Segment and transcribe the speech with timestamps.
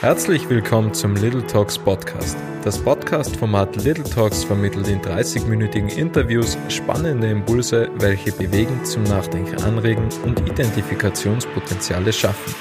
[0.00, 2.38] Herzlich willkommen zum Little Talks Podcast.
[2.62, 10.08] Das Podcast-Format Little Talks vermittelt in 30-minütigen Interviews spannende Impulse, welche bewegen, zum Nachdenken anregen
[10.24, 12.54] und Identifikationspotenziale schaffen.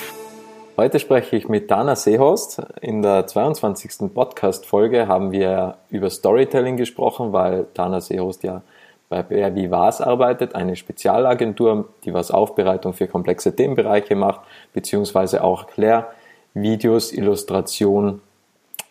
[0.78, 2.60] Heute spreche ich mit Dana Seehorst.
[2.82, 4.12] In der 22.
[4.16, 8.64] Podcast-Folge haben wir über Storytelling gesprochen, weil Dana Seehorst ja
[9.10, 14.42] bei Wer wie was arbeitet, eine Spezialagentur, die was Aufbereitung für komplexe Themenbereiche macht,
[14.74, 16.08] beziehungsweise auch erklärt,
[16.54, 18.22] Videos, Illustrationen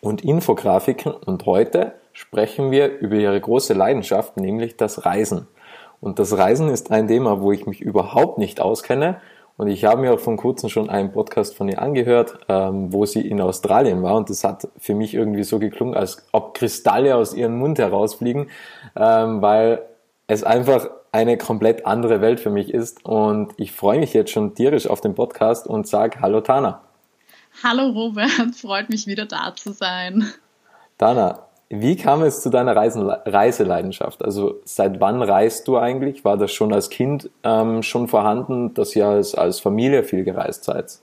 [0.01, 1.13] und Infografiken.
[1.13, 5.47] Und heute sprechen wir über ihre große Leidenschaft, nämlich das Reisen.
[5.99, 9.21] Und das Reisen ist ein Thema, wo ich mich überhaupt nicht auskenne.
[9.57, 13.05] Und ich habe mir auch von kurzem schon einen Podcast von ihr angehört, ähm, wo
[13.05, 14.15] sie in Australien war.
[14.15, 18.49] Und das hat für mich irgendwie so geklungen, als ob Kristalle aus ihrem Mund herausfliegen,
[18.95, 19.81] ähm, weil
[20.27, 23.03] es einfach eine komplett andere Welt für mich ist.
[23.03, 26.86] Und ich freue mich jetzt schon tierisch auf den Podcast und sage Hallo Tana.
[27.63, 30.31] Hallo Robert, freut mich wieder da zu sein.
[30.97, 34.23] Dana, wie kam es zu deiner Reisen Reiseleidenschaft?
[34.23, 36.23] Also seit wann reist du eigentlich?
[36.23, 40.63] War das schon als Kind ähm, schon vorhanden, dass ihr als, als Familie viel gereist
[40.63, 40.99] seid?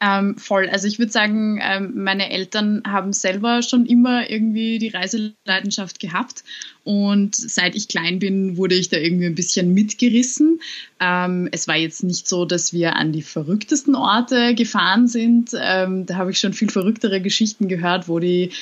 [0.00, 0.68] Ähm, voll.
[0.68, 6.44] Also ich würde sagen, ähm, meine Eltern haben selber schon immer irgendwie die Reiseleidenschaft gehabt
[6.84, 10.60] und seit ich klein bin, wurde ich da irgendwie ein bisschen mitgerissen.
[11.00, 15.50] Ähm, es war jetzt nicht so, dass wir an die verrücktesten Orte gefahren sind.
[15.60, 18.52] Ähm, da habe ich schon viel verrücktere Geschichten gehört, wo die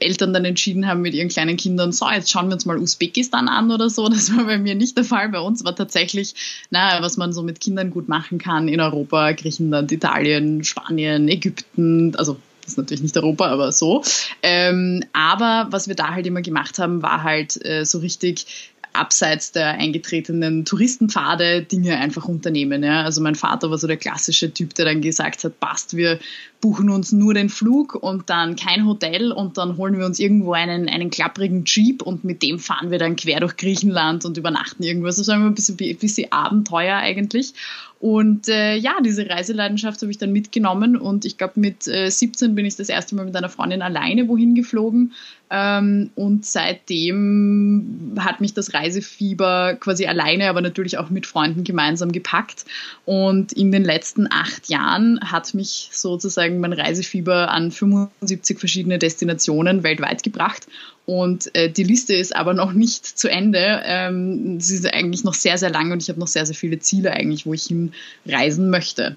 [0.00, 3.48] Eltern dann entschieden haben mit ihren kleinen Kindern, so, jetzt schauen wir uns mal Usbekistan
[3.48, 4.08] an oder so.
[4.08, 5.28] Das war bei mir nicht der Fall.
[5.28, 6.34] Bei uns war tatsächlich,
[6.70, 12.14] na, was man so mit Kindern gut machen kann in Europa, Griechenland, Italien, Spanien, Ägypten,
[12.16, 14.02] also das ist natürlich nicht Europa, aber so.
[14.42, 19.52] Ähm, aber was wir da halt immer gemacht haben, war halt äh, so richtig abseits
[19.52, 22.82] der eingetretenen Touristenpfade Dinge einfach unternehmen.
[22.82, 23.02] Ja.
[23.02, 26.18] Also mein Vater war so der klassische Typ, der dann gesagt hat, passt, wir
[26.60, 30.52] buchen uns nur den Flug und dann kein Hotel und dann holen wir uns irgendwo
[30.52, 34.82] einen, einen klapprigen Jeep und mit dem fahren wir dann quer durch Griechenland und übernachten
[34.82, 35.16] irgendwas.
[35.16, 37.54] Das war immer ein bisschen, bisschen Abenteuer eigentlich.
[38.00, 42.54] Und äh, ja, diese Reiseleidenschaft habe ich dann mitgenommen und ich glaube, mit äh, 17
[42.54, 45.14] bin ich das erste Mal mit einer Freundin alleine wohin geflogen.
[45.50, 52.12] Ähm, und seitdem hat mich das Reisefieber quasi alleine, aber natürlich auch mit Freunden gemeinsam
[52.12, 52.66] gepackt.
[53.04, 59.82] Und in den letzten acht Jahren hat mich sozusagen mein Reisefieber an 75 verschiedene Destinationen
[59.82, 60.66] weltweit gebracht.
[61.06, 63.82] Und äh, die Liste ist aber noch nicht zu Ende.
[63.84, 66.78] Ähm, sie ist eigentlich noch sehr, sehr lang und ich habe noch sehr, sehr viele
[66.78, 69.16] Ziele eigentlich, wo ich hinreisen möchte.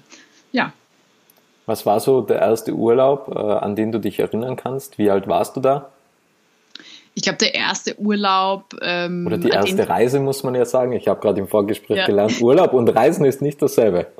[0.52, 0.72] Ja.
[1.66, 4.98] Was war so der erste Urlaub, äh, an den du dich erinnern kannst?
[4.98, 5.90] Wie alt warst du da?
[7.14, 8.74] Ich glaube, der erste Urlaub.
[8.80, 10.92] Ähm, Oder die erste Reise, muss man ja sagen.
[10.92, 12.06] Ich habe gerade im Vorgespräch ja.
[12.06, 14.06] gelernt, Urlaub und Reisen ist nicht dasselbe.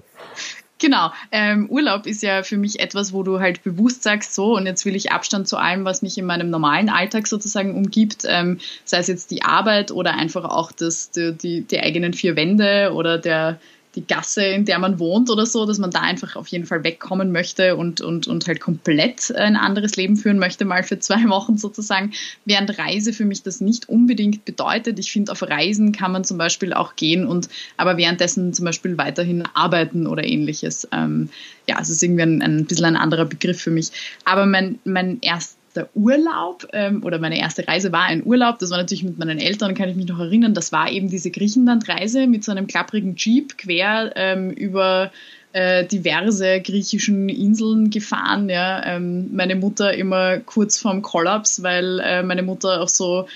[0.83, 1.13] Genau.
[1.31, 4.85] Ähm, Urlaub ist ja für mich etwas, wo du halt bewusst sagst, so und jetzt
[4.85, 8.99] will ich Abstand zu allem, was mich in meinem normalen Alltag sozusagen umgibt, ähm, sei
[8.99, 13.19] es jetzt die Arbeit oder einfach auch das, die, die, die eigenen vier Wände oder
[13.19, 13.61] der,
[13.95, 16.83] die Gasse, in der man wohnt oder so, dass man da einfach auf jeden Fall
[16.83, 21.23] wegkommen möchte und, und, und halt komplett ein anderes Leben führen möchte, mal für zwei
[21.29, 22.13] Wochen sozusagen,
[22.45, 24.99] während Reise für mich das nicht unbedingt bedeutet.
[24.99, 28.97] Ich finde, auf Reisen kann man zum Beispiel auch gehen und aber währenddessen zum Beispiel
[28.97, 30.89] weiterhin arbeiten oder ähnliches.
[30.93, 31.29] Ähm,
[31.69, 33.91] ja, es ist irgendwie ein, ein bisschen ein anderer Begriff für mich.
[34.25, 38.59] Aber mein, mein erst der Urlaub ähm, oder meine erste Reise war ein Urlaub.
[38.59, 40.55] Das war natürlich mit meinen Eltern, kann ich mich noch erinnern.
[40.55, 45.11] Das war eben diese Griechenland-Reise mit so einem klapprigen Jeep quer ähm, über
[45.53, 48.49] äh, diverse griechischen Inseln gefahren.
[48.49, 48.85] Ja.
[48.85, 53.27] Ähm, meine Mutter immer kurz vorm Kollaps, weil äh, meine Mutter auch so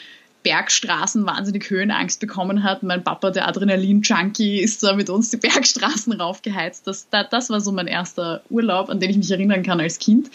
[0.46, 2.84] Bergstraßen wahnsinnig Höhenangst bekommen hat.
[2.84, 6.86] Mein Papa, der Adrenalin-Junkie, ist da mit uns die Bergstraßen raufgeheizt.
[6.86, 9.98] Das, das, das, war so mein erster Urlaub, an den ich mich erinnern kann als
[9.98, 10.30] Kind.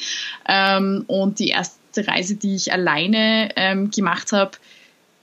[0.50, 4.52] Ähm, und die erste Reise, die ich alleine ähm, gemacht habe,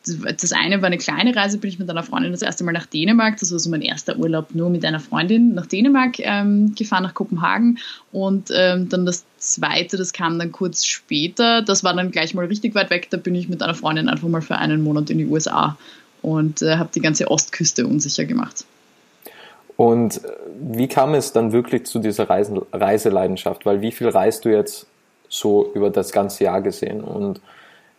[0.06, 2.86] das eine war eine kleine Reise, bin ich mit einer Freundin das erste Mal nach
[2.86, 3.38] Dänemark.
[3.38, 7.14] Das war so mein erster Urlaub nur mit einer Freundin nach Dänemark ähm, gefahren, nach
[7.14, 7.78] Kopenhagen.
[8.12, 11.62] Und ähm, dann das zweite, das kam dann kurz später.
[11.62, 13.08] Das war dann gleich mal richtig weit weg.
[13.10, 15.76] Da bin ich mit einer Freundin einfach mal für einen Monat in die USA
[16.22, 18.64] und äh, habe die ganze Ostküste unsicher gemacht.
[19.76, 20.28] Und äh,
[20.60, 23.66] wie kam es dann wirklich zu dieser Reisen Reiseleidenschaft?
[23.66, 24.87] Weil wie viel reist du jetzt
[25.28, 27.02] so über das ganze Jahr gesehen.
[27.02, 27.40] Und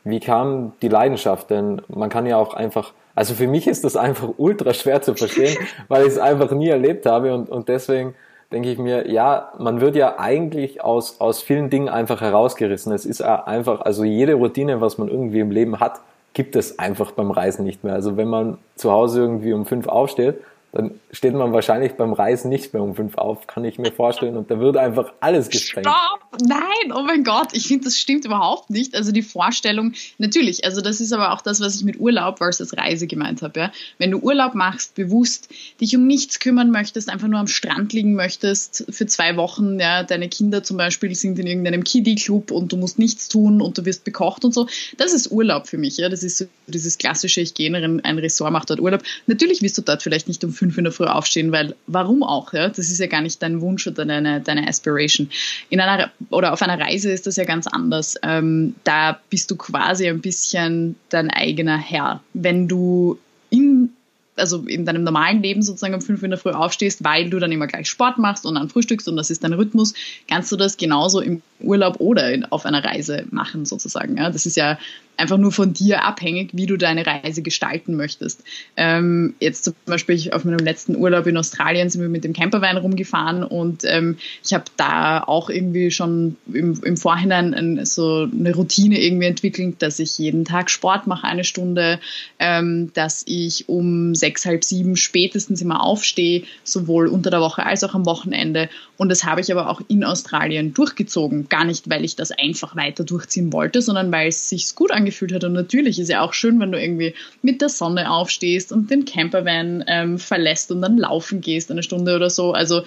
[0.03, 1.49] wie kam die Leidenschaft?
[1.49, 5.15] Denn man kann ja auch einfach, also für mich ist das einfach ultra schwer zu
[5.15, 8.15] verstehen, weil ich es einfach nie erlebt habe und, und deswegen
[8.51, 12.91] denke ich mir, ja, man wird ja eigentlich aus, aus vielen Dingen einfach herausgerissen.
[12.93, 16.01] Es ist einfach, also jede Routine, was man irgendwie im Leben hat,
[16.33, 17.93] gibt es einfach beim Reisen nicht mehr.
[17.93, 20.41] Also wenn man zu Hause irgendwie um fünf aufsteht,
[20.71, 24.37] dann steht man wahrscheinlich beim Reisen nicht mehr um fünf auf, kann ich mir vorstellen.
[24.37, 25.87] Und da wird einfach alles gesprengt.
[25.87, 26.41] Stopp!
[26.47, 28.95] Nein, oh mein Gott, ich finde, das stimmt überhaupt nicht.
[28.95, 32.77] Also die Vorstellung, natürlich, also das ist aber auch das, was ich mit Urlaub versus
[32.77, 33.59] Reise gemeint habe.
[33.59, 33.71] Ja?
[33.97, 35.49] Wenn du Urlaub machst, bewusst
[35.81, 40.03] dich um nichts kümmern möchtest, einfach nur am Strand liegen möchtest für zwei Wochen, ja,
[40.03, 43.85] deine Kinder zum Beispiel sind in irgendeinem Kiddie-Club und du musst nichts tun und du
[43.85, 44.67] wirst bekocht und so,
[44.97, 45.97] das ist Urlaub für mich.
[45.97, 46.09] Ja?
[46.09, 49.01] Das ist so dieses klassische, ich gehe in ein Ressort, mache dort Urlaub.
[49.25, 52.53] Natürlich wirst du dort vielleicht nicht um fünf in der Früh aufstehen, weil warum auch?
[52.53, 52.67] Ja?
[52.67, 55.29] Das ist ja gar nicht dein Wunsch oder deine, deine Aspiration.
[55.69, 58.15] In einer oder auf einer Reise ist das ja ganz anders.
[58.21, 62.21] Ähm, da bist du quasi ein bisschen dein eigener Herr.
[62.33, 63.17] Wenn du
[63.49, 63.93] in
[64.35, 67.51] also in deinem normalen Leben sozusagen um fünf in der Früh aufstehst, weil du dann
[67.51, 69.93] immer gleich Sport machst und dann frühstückst und das ist dein Rhythmus,
[70.29, 74.17] kannst du das genauso im Urlaub oder in, auf einer Reise machen sozusagen.
[74.17, 74.29] Ja?
[74.29, 74.77] Das ist ja
[75.19, 78.43] einfach nur von dir abhängig, wie du deine Reise gestalten möchtest.
[78.77, 82.77] Ähm, jetzt zum Beispiel auf meinem letzten Urlaub in Australien sind wir mit dem Campervan
[82.77, 88.55] rumgefahren und ähm, ich habe da auch irgendwie schon im, im Vorhinein ein, so eine
[88.55, 91.99] Routine irgendwie entwickelt, dass ich jeden Tag Sport mache, eine Stunde,
[92.39, 97.83] ähm, dass ich um sechs, halb sieben spätestens immer aufstehe, sowohl unter der Woche als
[97.83, 98.69] auch am Wochenende.
[98.97, 101.48] Und das habe ich aber auch in Australien durchgezogen.
[101.49, 105.33] Gar nicht, weil ich das einfach weiter durchziehen wollte, sondern weil es sich gut angefühlt
[105.33, 105.43] hat.
[105.43, 109.05] Und natürlich ist ja auch schön, wenn du irgendwie mit der Sonne aufstehst und den
[109.05, 112.53] Campervan ähm, verlässt und dann laufen gehst eine Stunde oder so.
[112.53, 112.83] Also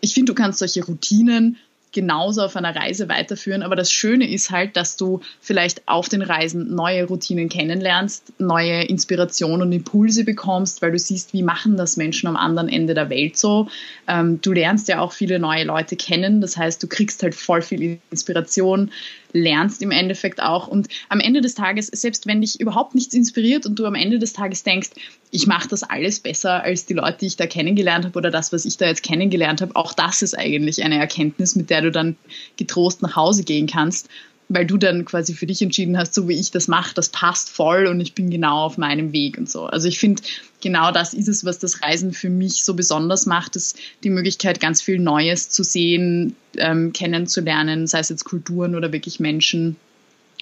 [0.00, 1.56] ich finde, du kannst solche Routinen
[1.94, 3.62] genauso auf einer Reise weiterführen.
[3.62, 8.82] Aber das Schöne ist halt, dass du vielleicht auf den Reisen neue Routinen kennenlernst, neue
[8.82, 13.08] Inspirationen und Impulse bekommst, weil du siehst, wie machen das Menschen am anderen Ende der
[13.08, 13.68] Welt so.
[14.06, 16.42] Ähm, du lernst ja auch viele neue Leute kennen.
[16.42, 18.90] Das heißt, du kriegst halt voll viel Inspiration,
[19.32, 20.68] lernst im Endeffekt auch.
[20.68, 24.18] Und am Ende des Tages, selbst wenn dich überhaupt nichts inspiriert und du am Ende
[24.18, 24.90] des Tages denkst,
[25.34, 28.52] ich mache das alles besser als die Leute, die ich da kennengelernt habe oder das,
[28.52, 31.90] was ich da jetzt kennengelernt habe, auch das ist eigentlich eine Erkenntnis, mit der du
[31.90, 32.16] dann
[32.56, 34.08] getrost nach Hause gehen kannst
[34.48, 37.48] weil du dann quasi für dich entschieden hast, so wie ich das mache, das passt
[37.48, 39.64] voll und ich bin genau auf meinem Weg und so.
[39.64, 40.22] Also ich finde,
[40.60, 44.60] genau das ist es, was das Reisen für mich so besonders macht, ist die Möglichkeit,
[44.60, 49.76] ganz viel Neues zu sehen, ähm, kennenzulernen, sei es jetzt Kulturen oder wirklich Menschen.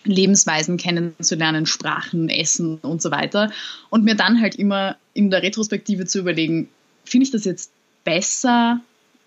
[0.04, 3.52] Lebensweisen kennenzulernen, Sprachen, Essen und so weiter.
[3.90, 6.68] Und mir dann halt immer in der Retrospektive zu überlegen,
[7.04, 7.70] finde ich das jetzt
[8.04, 8.80] besser,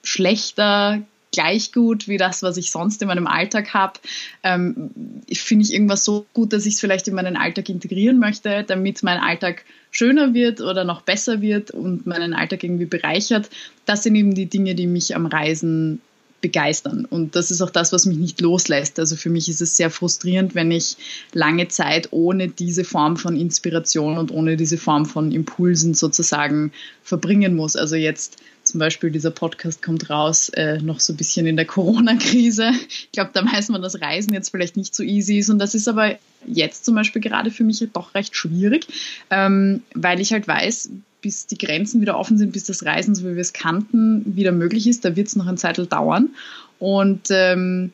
[0.03, 1.01] schlechter,
[1.31, 3.99] gleich gut wie das, was ich sonst in meinem Alltag habe.
[4.43, 4.91] Ähm,
[5.31, 9.03] Finde ich irgendwas so gut, dass ich es vielleicht in meinen Alltag integrieren möchte, damit
[9.03, 13.49] mein Alltag schöner wird oder noch besser wird und meinen Alltag irgendwie bereichert.
[13.85, 16.01] Das sind eben die Dinge, die mich am Reisen
[16.45, 17.05] begeistern.
[17.05, 18.99] Und das ist auch das, was mich nicht loslässt.
[18.99, 20.95] Also für mich ist es sehr frustrierend, wenn ich
[21.33, 26.71] lange Zeit ohne diese Form von Inspiration und ohne diese Form von Impulsen sozusagen
[27.01, 27.75] verbringen muss.
[27.75, 31.65] Also jetzt zum Beispiel dieser Podcast kommt raus, äh, noch so ein bisschen in der
[31.65, 32.71] Corona-Krise.
[32.89, 35.49] Ich glaube, da weiß man, dass Reisen jetzt vielleicht nicht so easy ist.
[35.49, 36.15] Und das ist aber
[36.45, 38.85] jetzt zum Beispiel gerade für mich doch recht schwierig,
[39.31, 40.91] ähm, weil ich halt weiß,
[41.25, 44.51] bis die Grenzen wieder offen sind, bis das Reisen, so wie wir es kannten, wieder
[44.51, 45.03] möglich ist.
[45.03, 46.29] Da wird es noch ein Zeitl dauern.
[46.77, 47.91] Und ähm,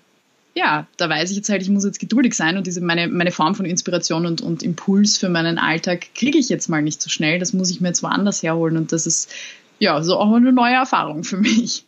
[0.54, 3.31] ja, da weiß ich jetzt halt, ich muss jetzt geduldig sein und diese meine, meine
[3.31, 7.10] Form von Inspiration und, und Impuls für meinen Alltag kriege ich jetzt mal nicht so
[7.10, 7.39] schnell.
[7.39, 9.31] Das muss ich mir jetzt woanders herholen und das ist
[9.80, 11.86] ja so auch eine neue Erfahrung für mich.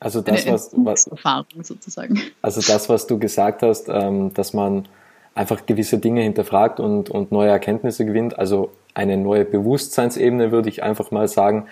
[0.00, 2.22] Also das, was, was Erfahrung sozusagen.
[2.40, 4.88] Also das, was du gesagt hast, ähm, dass man
[5.36, 8.38] einfach gewisse Dinge hinterfragt und, und neue Erkenntnisse gewinnt.
[8.38, 11.66] Also eine neue Bewusstseinsebene, würde ich einfach mal sagen.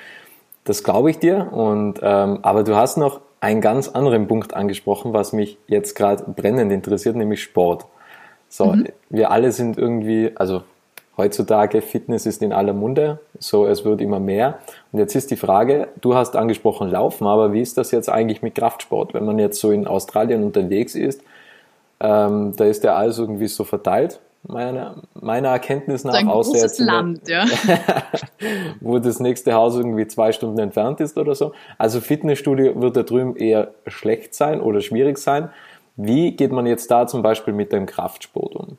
[0.64, 1.52] Das glaube ich dir.
[1.52, 6.25] Und, ähm, aber du hast noch einen ganz anderen Punkt angesprochen, was mich jetzt gerade
[6.25, 7.87] brennend interessiert, nämlich Sport.
[8.49, 8.88] So, mhm.
[9.09, 10.62] wir alle sind irgendwie, also
[11.16, 14.59] heutzutage Fitness ist in aller Munde, so es wird immer mehr.
[14.92, 18.42] Und jetzt ist die Frage, du hast angesprochen Laufen, aber wie ist das jetzt eigentlich
[18.42, 19.14] mit Kraftsport?
[19.14, 21.23] Wenn man jetzt so in Australien unterwegs ist,
[22.04, 26.12] ähm, da ist der alles irgendwie so verteilt, meiner, meiner Erkenntnis nach.
[26.12, 27.46] Ein großes jetzt Land, ja.
[28.80, 31.52] wo das nächste Haus irgendwie zwei Stunden entfernt ist oder so.
[31.78, 35.49] Also Fitnessstudio wird da drüben eher schlecht sein oder schwierig sein.
[35.96, 38.76] Wie geht man jetzt da zum Beispiel mit dem Kraftsport um?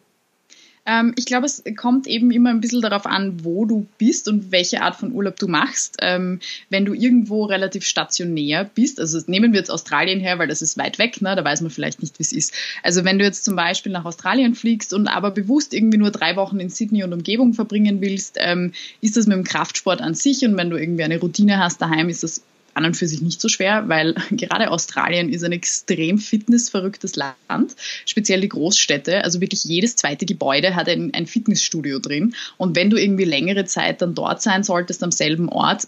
[0.85, 4.51] Ähm, ich glaube, es kommt eben immer ein bisschen darauf an, wo du bist und
[4.51, 5.97] welche Art von Urlaub du machst.
[6.01, 6.39] Ähm,
[6.69, 10.77] wenn du irgendwo relativ stationär bist, also nehmen wir jetzt Australien her, weil das ist
[10.77, 12.53] weit weg, ne, da weiß man vielleicht nicht, wie es ist.
[12.83, 16.35] Also wenn du jetzt zum Beispiel nach Australien fliegst und aber bewusst irgendwie nur drei
[16.35, 20.45] Wochen in Sydney und Umgebung verbringen willst, ähm, ist das mit dem Kraftsport an sich
[20.45, 22.41] und wenn du irgendwie eine Routine hast daheim, ist das
[22.75, 27.75] an und für sich nicht so schwer, weil gerade Australien ist ein extrem fitnessverrücktes Land,
[28.05, 29.23] speziell die Großstädte.
[29.23, 32.35] Also wirklich jedes zweite Gebäude hat ein, ein Fitnessstudio drin.
[32.57, 35.87] Und wenn du irgendwie längere Zeit dann dort sein solltest am selben Ort,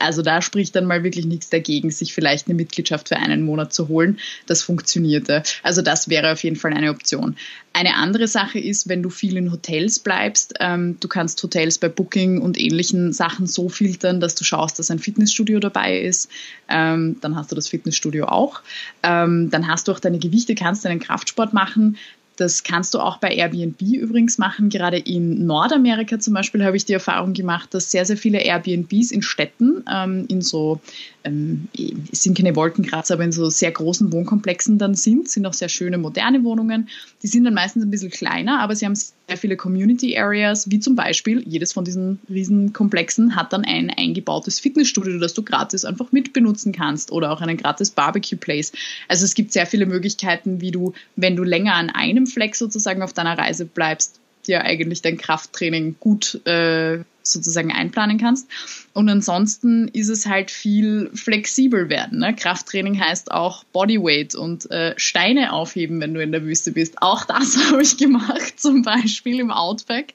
[0.00, 3.72] also da spricht dann mal wirklich nichts dagegen, sich vielleicht eine Mitgliedschaft für einen Monat
[3.72, 4.18] zu holen.
[4.46, 5.42] Das funktionierte.
[5.62, 7.36] Also das wäre auf jeden Fall eine Option.
[7.72, 11.88] Eine andere Sache ist, wenn du viel in Hotels bleibst, ähm, du kannst Hotels bei
[11.88, 16.28] Booking und ähnlichen Sachen so filtern, dass du schaust, dass ein Fitnessstudio dabei ist.
[16.68, 18.62] Ähm, dann hast du das Fitnessstudio auch.
[19.02, 21.98] Ähm, dann hast du auch deine Gewichte, kannst deinen Kraftsport machen.
[22.38, 24.68] Das kannst du auch bei Airbnb übrigens machen.
[24.68, 29.10] Gerade in Nordamerika zum Beispiel habe ich die Erfahrung gemacht, dass sehr, sehr viele Airbnbs
[29.10, 30.80] in Städten, ähm, in so,
[31.24, 31.66] ähm,
[32.12, 35.98] sind keine Wolkenkratzer, aber in so sehr großen Wohnkomplexen dann sind, sind auch sehr schöne
[35.98, 36.88] moderne Wohnungen.
[37.24, 40.78] Die sind dann meistens ein bisschen kleiner, aber sie haben sehr viele Community Areas, wie
[40.78, 46.12] zum Beispiel jedes von diesen Riesenkomplexen hat dann ein eingebautes Fitnessstudio, das du gratis einfach
[46.12, 48.72] mitbenutzen kannst oder auch einen gratis Barbecue Place.
[49.08, 53.02] Also es gibt sehr viele Möglichkeiten, wie du, wenn du länger an einem Fleck sozusagen
[53.02, 58.48] auf deiner Reise bleibst, dir eigentlich dein Krafttraining gut äh, sozusagen einplanen kannst.
[58.94, 62.20] Und ansonsten ist es halt viel flexibel werden.
[62.20, 62.34] Ne?
[62.34, 67.00] Krafttraining heißt auch Bodyweight und äh, Steine aufheben, wenn du in der Wüste bist.
[67.02, 70.14] Auch das habe ich gemacht, zum Beispiel im Outback.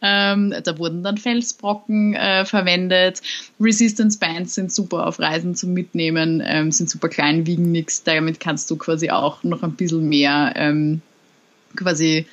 [0.00, 3.20] Ähm, da wurden dann Felsbrocken äh, verwendet.
[3.60, 8.02] Resistance Bands sind super auf Reisen zum Mitnehmen, ähm, sind super klein, wiegen nichts.
[8.02, 11.02] Damit kannst du quasi auch noch ein bisschen mehr ähm,
[11.76, 12.26] quasi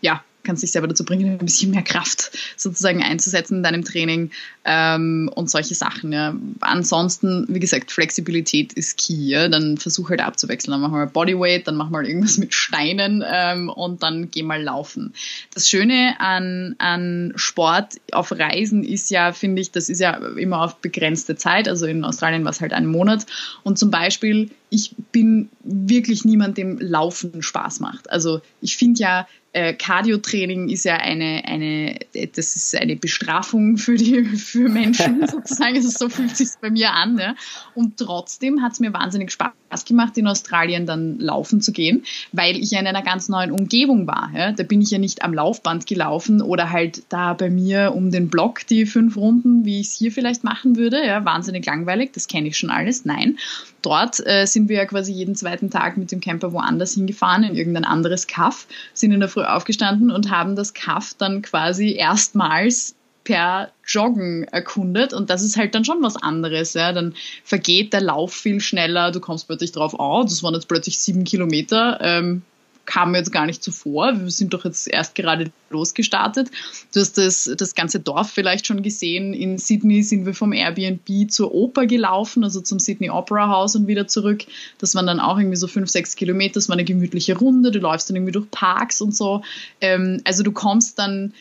[0.00, 4.30] ja, kannst dich selber dazu bringen, ein bisschen mehr Kraft sozusagen einzusetzen in deinem Training
[4.64, 6.12] ähm, und solche Sachen.
[6.12, 6.34] Ja.
[6.60, 9.14] Ansonsten, wie gesagt, Flexibilität ist key.
[9.14, 9.48] Ja.
[9.48, 10.72] Dann versuch halt abzuwechseln.
[10.72, 14.62] Dann mach mal Bodyweight, dann mach mal irgendwas mit Steinen ähm, und dann geh mal
[14.62, 15.14] laufen.
[15.54, 20.62] Das Schöne an, an Sport auf Reisen ist ja, finde ich, das ist ja immer
[20.62, 21.68] auf begrenzte Zeit.
[21.68, 23.26] Also in Australien war es halt ein Monat.
[23.62, 28.10] Und zum Beispiel, ich bin wirklich niemand, dem Laufen Spaß macht.
[28.10, 32.00] Also ich finde ja, äh, Cardio-Training ist ja eine, eine,
[32.34, 35.76] das ist eine Bestrafung für die, für Menschen sozusagen.
[35.76, 37.18] Also so fühlt sich bei mir an.
[37.18, 37.36] Ja.
[37.76, 42.02] Und trotzdem hat es mir wahnsinnig Spaß gemacht, in Australien dann laufen zu gehen,
[42.32, 44.32] weil ich ja in einer ganz neuen Umgebung war.
[44.34, 44.50] Ja.
[44.50, 48.30] Da bin ich ja nicht am Laufband gelaufen oder halt da bei mir um den
[48.30, 51.06] Block die fünf Runden, wie ich es hier vielleicht machen würde.
[51.06, 51.24] Ja.
[51.24, 53.04] Wahnsinnig langweilig, das kenne ich schon alles.
[53.04, 53.38] Nein.
[53.84, 57.54] Dort äh, sind wir ja quasi jeden zweiten Tag mit dem Camper woanders hingefahren, in
[57.54, 62.94] irgendein anderes Kaff, sind in der Früh aufgestanden und haben das Kaff dann quasi erstmals
[63.24, 66.74] per Joggen erkundet und das ist halt dann schon was anderes.
[66.74, 66.92] Ja.
[66.92, 70.98] Dann vergeht der Lauf viel schneller, du kommst plötzlich drauf, oh, das waren jetzt plötzlich
[70.98, 72.42] sieben Kilometer, ähm,
[72.86, 74.20] kam mir jetzt gar nicht zuvor.
[74.20, 76.50] Wir sind doch jetzt erst gerade losgestartet.
[76.92, 79.34] Du hast das, das ganze Dorf vielleicht schon gesehen.
[79.34, 83.86] In Sydney sind wir vom Airbnb zur Oper gelaufen, also zum Sydney Opera House und
[83.86, 84.44] wieder zurück.
[84.78, 86.54] Das waren dann auch irgendwie so fünf, sechs Kilometer.
[86.54, 87.70] Das war eine gemütliche Runde.
[87.70, 89.42] Du läufst dann irgendwie durch Parks und so.
[89.80, 91.34] Ähm, also du kommst dann,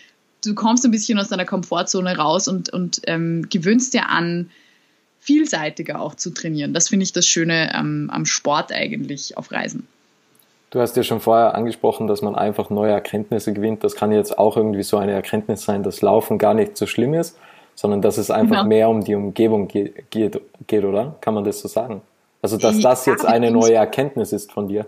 [0.44, 4.50] du kommst ein bisschen aus deiner Komfortzone raus und, und ähm, gewöhnst dir an,
[5.20, 6.74] vielseitiger auch zu trainieren.
[6.74, 9.88] Das finde ich das Schöne ähm, am Sport eigentlich auf Reisen.
[10.74, 13.84] Du hast ja schon vorher angesprochen, dass man einfach neue Erkenntnisse gewinnt.
[13.84, 17.14] Das kann jetzt auch irgendwie so eine Erkenntnis sein, dass Laufen gar nicht so schlimm
[17.14, 17.38] ist,
[17.76, 18.68] sondern dass es einfach genau.
[18.68, 21.16] mehr um die Umgebung geht, geht, geht, oder?
[21.22, 22.02] Kann man das so sagen?
[22.42, 24.88] Also, dass das jetzt eine neue Erkenntnis ist von dir.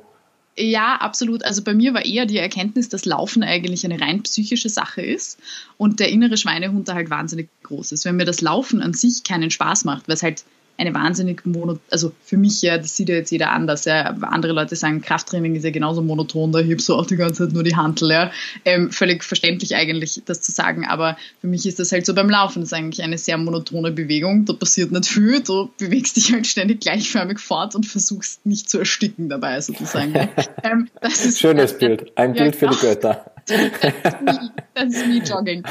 [0.58, 1.46] Ja, absolut.
[1.46, 5.38] Also bei mir war eher die Erkenntnis, dass Laufen eigentlich eine rein psychische Sache ist
[5.78, 8.06] und der innere Schweinehund da halt wahnsinnig groß ist.
[8.06, 10.46] Wenn mir das Laufen an sich keinen Spaß macht, weil es halt
[10.78, 13.86] eine wahnsinnig mono, also für mich ja, das sieht ja jetzt jeder anders.
[13.86, 14.16] Ja.
[14.22, 17.54] Andere Leute sagen, Krafttraining ist ja genauso monoton, da hebst du auch die ganze Zeit
[17.54, 18.12] nur die Hantel.
[18.12, 18.32] Ja.
[18.66, 22.30] Ähm, völlig verständlich eigentlich, das zu sagen, aber für mich ist das halt so beim
[22.30, 26.34] Laufen, das ist eigentlich eine sehr monotone Bewegung, da passiert nicht viel, du bewegst dich
[26.34, 30.14] halt ständig gleichförmig fort und versuchst nicht zu ersticken dabei sozusagen.
[30.64, 30.90] ähm,
[31.36, 33.35] Schönes Bild, ein ja, Bild für die Götter.
[34.74, 35.64] das ist nie Jogging.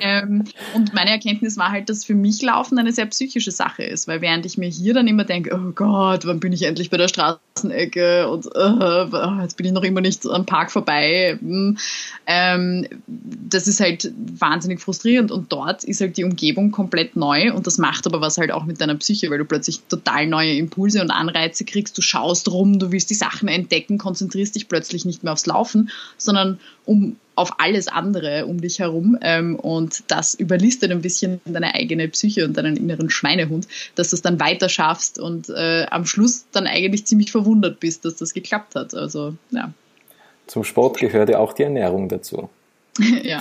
[0.00, 0.44] Ähm,
[0.74, 4.20] und meine Erkenntnis war halt, dass für mich Laufen eine sehr psychische Sache ist, weil
[4.20, 7.06] während ich mir hier dann immer denke, oh Gott, wann bin ich endlich bei der
[7.06, 11.38] Straßenecke und uh, jetzt bin ich noch immer nicht am Park vorbei.
[11.40, 11.78] Hm,
[12.26, 17.66] ähm, das ist halt wahnsinnig frustrierend und dort ist halt die Umgebung komplett neu und
[17.66, 21.00] das macht aber was halt auch mit deiner Psyche, weil du plötzlich total neue Impulse
[21.00, 25.22] und Anreize kriegst, du schaust rum, du willst die Sachen entdecken, konzentrierst dich plötzlich nicht
[25.22, 26.58] mehr aufs Laufen, sondern
[26.90, 32.08] um auf alles andere um dich herum ähm, und das überlistet ein bisschen deine eigene
[32.08, 36.46] Psyche und deinen inneren Schweinehund, dass du es dann weiter schaffst und äh, am Schluss
[36.50, 38.92] dann eigentlich ziemlich verwundert bist, dass das geklappt hat.
[38.92, 39.72] Also ja.
[40.48, 42.50] Zum Sport gehört ja auch die Ernährung dazu.
[43.22, 43.40] ja.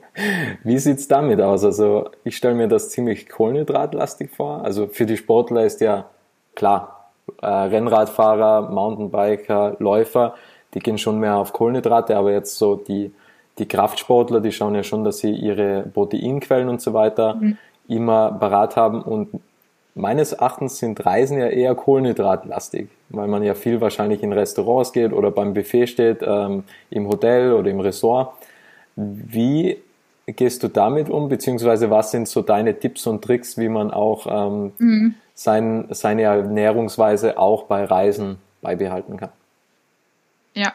[0.64, 1.62] Wie sieht es damit aus?
[1.64, 4.64] Also ich stelle mir das ziemlich kohlenhydratlastig vor.
[4.64, 6.08] Also für die Sportler ist ja
[6.54, 10.34] klar, äh, Rennradfahrer, Mountainbiker, Läufer,
[10.74, 13.12] die gehen schon mehr auf Kohlenhydrate, aber jetzt so die
[13.58, 17.58] die Kraftsportler, die schauen ja schon, dass sie ihre Proteinquellen und so weiter mhm.
[17.88, 19.28] immer parat haben und
[19.94, 25.12] meines Erachtens sind Reisen ja eher kohlenhydratlastig, weil man ja viel wahrscheinlich in Restaurants geht
[25.12, 28.32] oder beim Buffet steht, ähm, im Hotel oder im Ressort.
[28.94, 29.78] Wie
[30.26, 34.26] gehst du damit um, beziehungsweise was sind so deine Tipps und Tricks, wie man auch
[34.30, 35.14] ähm, mhm.
[35.34, 39.30] sein, seine Ernährungsweise auch bei Reisen beibehalten kann?
[40.58, 40.74] Ja,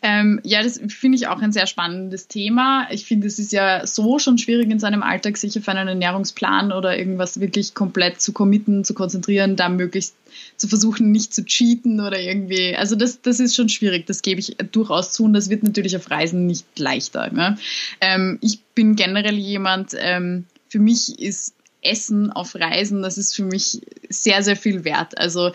[0.00, 2.88] ähm, ja, das finde ich auch ein sehr spannendes Thema.
[2.90, 6.72] Ich finde, es ist ja so schon schwierig in seinem Alltag, sich auf einen Ernährungsplan
[6.72, 10.16] oder irgendwas wirklich komplett zu committen, zu konzentrieren, da möglichst
[10.56, 12.74] zu versuchen, nicht zu cheaten oder irgendwie.
[12.74, 15.96] Also das, das ist schon schwierig, das gebe ich durchaus zu und das wird natürlich
[15.96, 17.30] auf Reisen nicht leichter.
[17.30, 17.58] Ne?
[18.00, 23.44] Ähm, ich bin generell jemand, ähm, für mich ist Essen auf Reisen, das ist für
[23.44, 25.18] mich sehr, sehr viel wert.
[25.18, 25.52] Also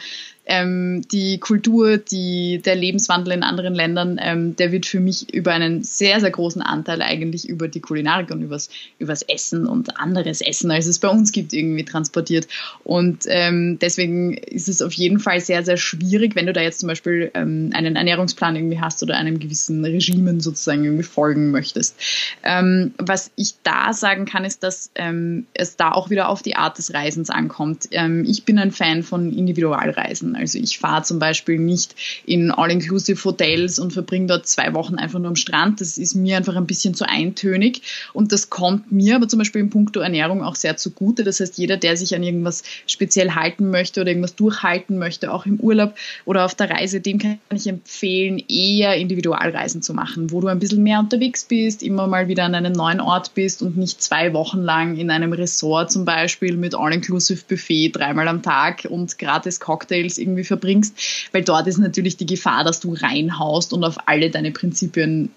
[0.48, 5.51] ähm, die Kultur, die, der Lebenswandel in anderen Ländern, ähm, der wird für mich über
[5.51, 10.39] einen sehr, sehr großen Anteil eigentlich über die Kulinarik und übers, übers Essen und anderes
[10.42, 12.48] Essen, als es bei uns gibt, irgendwie transportiert.
[12.86, 16.80] Und ähm, deswegen ist es auf jeden Fall sehr, sehr schwierig, wenn du da jetzt
[16.80, 21.98] zum Beispiel ähm, einen Ernährungsplan irgendwie hast oder einem gewissen Regimen sozusagen irgendwie folgen möchtest.
[22.44, 26.56] Ähm, was ich da sagen kann, ist, dass ähm, es da auch wieder auf die
[26.56, 27.89] Art des Reisens ankommt.
[27.92, 30.37] Ähm, ich bin ein Fan von Individualreisen.
[30.38, 35.20] Also ich fahre zum Beispiel nicht in All-Inclusive Hotels und verbringe dort zwei Wochen einfach
[35.20, 35.82] nur am Strand.
[35.82, 37.82] Das ist mir einfach ein bisschen zu eintönig.
[38.13, 41.24] Und das kommt mir aber zum Beispiel in puncto Ernährung auch sehr zugute.
[41.24, 45.46] Das heißt, jeder, der sich an irgendwas speziell halten möchte oder irgendwas durchhalten möchte, auch
[45.46, 50.41] im Urlaub oder auf der Reise, dem kann ich empfehlen, eher Individualreisen zu machen, wo
[50.41, 53.77] du ein bisschen mehr unterwegs bist, immer mal wieder an einem neuen Ort bist und
[53.77, 58.88] nicht zwei Wochen lang in einem Ressort zum Beispiel mit All-Inclusive Buffet dreimal am Tag
[58.89, 60.96] und gratis Cocktails irgendwie verbringst,
[61.32, 65.32] weil dort ist natürlich die Gefahr, dass du reinhaust und auf alle deine Prinzipien,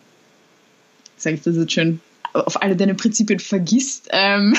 [1.17, 2.01] sage ich das jetzt schön,
[2.33, 4.57] auf alle deine Prinzipien vergisst, ähm,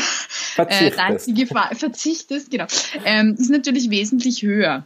[0.58, 2.66] äh, da ist die Gefahr, verzichtest, genau,
[3.06, 4.84] ähm, ist natürlich wesentlich höher.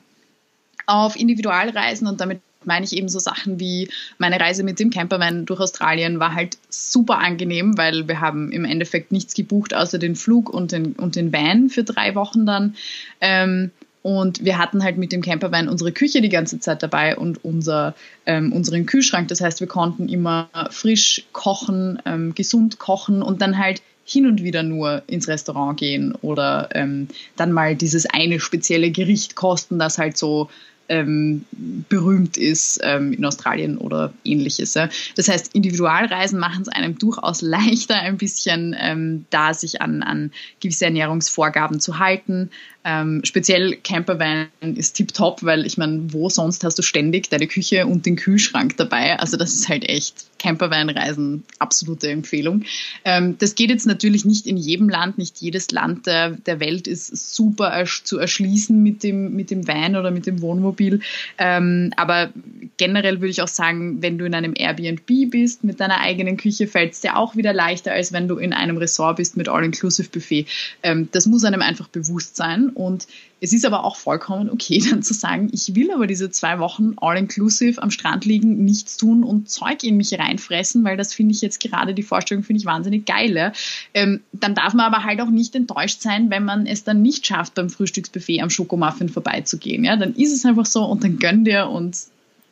[0.88, 5.46] Auf Individualreisen und damit meine ich eben so Sachen wie meine Reise mit dem Campervan
[5.46, 10.16] durch Australien war halt super angenehm, weil wir haben im Endeffekt nichts gebucht außer den
[10.16, 12.76] Flug und den, und den Van für drei Wochen dann.
[13.22, 13.72] Ähm,
[14.06, 17.96] und wir hatten halt mit dem Campervan unsere Küche die ganze Zeit dabei und unser,
[18.28, 19.30] ähm, unseren Kühlschrank.
[19.30, 24.44] Das heißt, wir konnten immer frisch kochen, ähm, gesund kochen und dann halt hin und
[24.44, 29.98] wieder nur ins Restaurant gehen oder ähm, dann mal dieses eine spezielle Gericht kosten, das
[29.98, 30.52] halt so
[30.88, 31.46] ähm,
[31.90, 34.74] berühmt ist ähm, in Australien oder ähnliches.
[34.76, 34.90] Ja.
[35.16, 40.32] Das heißt, Individualreisen machen es einem durchaus leichter, ein bisschen ähm, da sich an, an
[40.60, 42.52] gewisse Ernährungsvorgaben zu halten.
[42.86, 47.88] Ähm, speziell Campervan ist tipptopp, weil ich meine, wo sonst hast du ständig deine Küche
[47.88, 49.20] und den Kühlschrank dabei?
[49.20, 52.64] Also das ist halt echt Campervan-Reisen, absolute Empfehlung.
[53.04, 56.88] Ähm, das geht jetzt natürlich nicht in jedem Land, nicht jedes Land der, der Welt
[56.88, 61.00] ist super zu erschließen mit dem, mit dem Van oder mit dem Wohnmobil.
[61.40, 62.30] Ähm, aber
[62.78, 66.68] generell würde ich auch sagen, wenn du in einem Airbnb bist mit deiner eigenen Küche,
[66.68, 70.46] fällt es dir auch wieder leichter, als wenn du in einem Resort bist mit All-Inclusive-Buffet.
[70.84, 73.08] Ähm, das muss einem einfach bewusst sein und
[73.42, 76.94] es ist aber auch vollkommen okay, dann zu sagen, ich will aber diese zwei Wochen
[76.98, 81.42] all-inclusive am Strand liegen, nichts tun und Zeug in mich reinfressen, weil das finde ich
[81.42, 83.54] jetzt gerade, die Vorstellung finde ich wahnsinnig geil.
[83.94, 87.26] Ähm, dann darf man aber halt auch nicht enttäuscht sein, wenn man es dann nicht
[87.26, 89.84] schafft, beim Frühstücksbuffet am Schokomuffin vorbeizugehen.
[89.84, 89.96] Ja?
[89.96, 91.98] Dann ist es einfach so und dann gönn dir und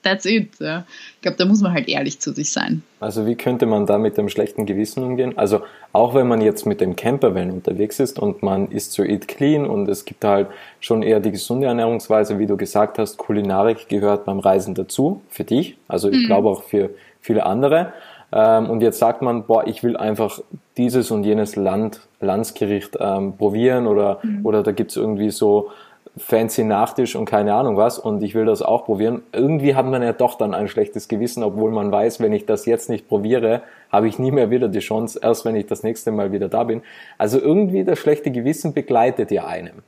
[0.03, 0.49] that's it.
[0.59, 0.85] Ja.
[1.15, 2.83] Ich glaube, da muss man halt ehrlich zu sich sein.
[2.99, 5.37] Also wie könnte man da mit dem schlechten Gewissen umgehen?
[5.37, 5.61] Also
[5.91, 9.65] auch wenn man jetzt mit dem Campervan unterwegs ist und man ist so eat clean
[9.65, 10.47] und es gibt halt
[10.79, 15.43] schon eher die gesunde Ernährungsweise, wie du gesagt hast, Kulinarik gehört beim Reisen dazu, für
[15.43, 16.27] dich, also ich mhm.
[16.27, 17.93] glaube auch für viele andere.
[18.31, 20.39] Ähm, und jetzt sagt man, boah, ich will einfach
[20.77, 24.45] dieses und jenes Land, Landsgericht ähm, probieren oder, mhm.
[24.45, 25.69] oder da gibt's irgendwie so
[26.17, 29.23] fancy Nachtisch und keine Ahnung was und ich will das auch probieren.
[29.31, 32.65] Irgendwie hat man ja doch dann ein schlechtes Gewissen, obwohl man weiß, wenn ich das
[32.65, 36.11] jetzt nicht probiere, habe ich nie mehr wieder die Chance, erst wenn ich das nächste
[36.11, 36.81] Mal wieder da bin.
[37.17, 39.83] Also irgendwie das schlechte Gewissen begleitet ja einem.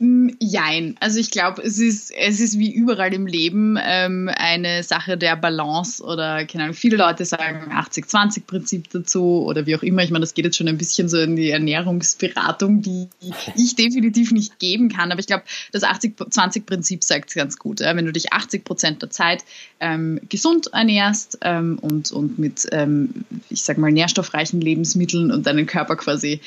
[0.00, 0.96] Mm, jein.
[0.98, 5.36] Also ich glaube, es ist, es ist wie überall im Leben ähm, eine Sache der
[5.36, 10.02] Balance oder keine Ahnung, viele Leute sagen 80-20-Prinzip dazu oder wie auch immer.
[10.02, 13.08] Ich meine, das geht jetzt schon ein bisschen so in die Ernährungsberatung, die
[13.54, 15.12] ich definitiv nicht geben kann.
[15.12, 17.78] Aber ich glaube, das 80-20-Prinzip sagt es ganz gut.
[17.78, 17.94] Ja?
[17.94, 19.44] Wenn du dich 80 Prozent der Zeit
[19.78, 25.66] ähm, gesund ernährst ähm, und, und mit, ähm, ich sag mal, nährstoffreichen Lebensmitteln und deinen
[25.66, 26.40] Körper quasi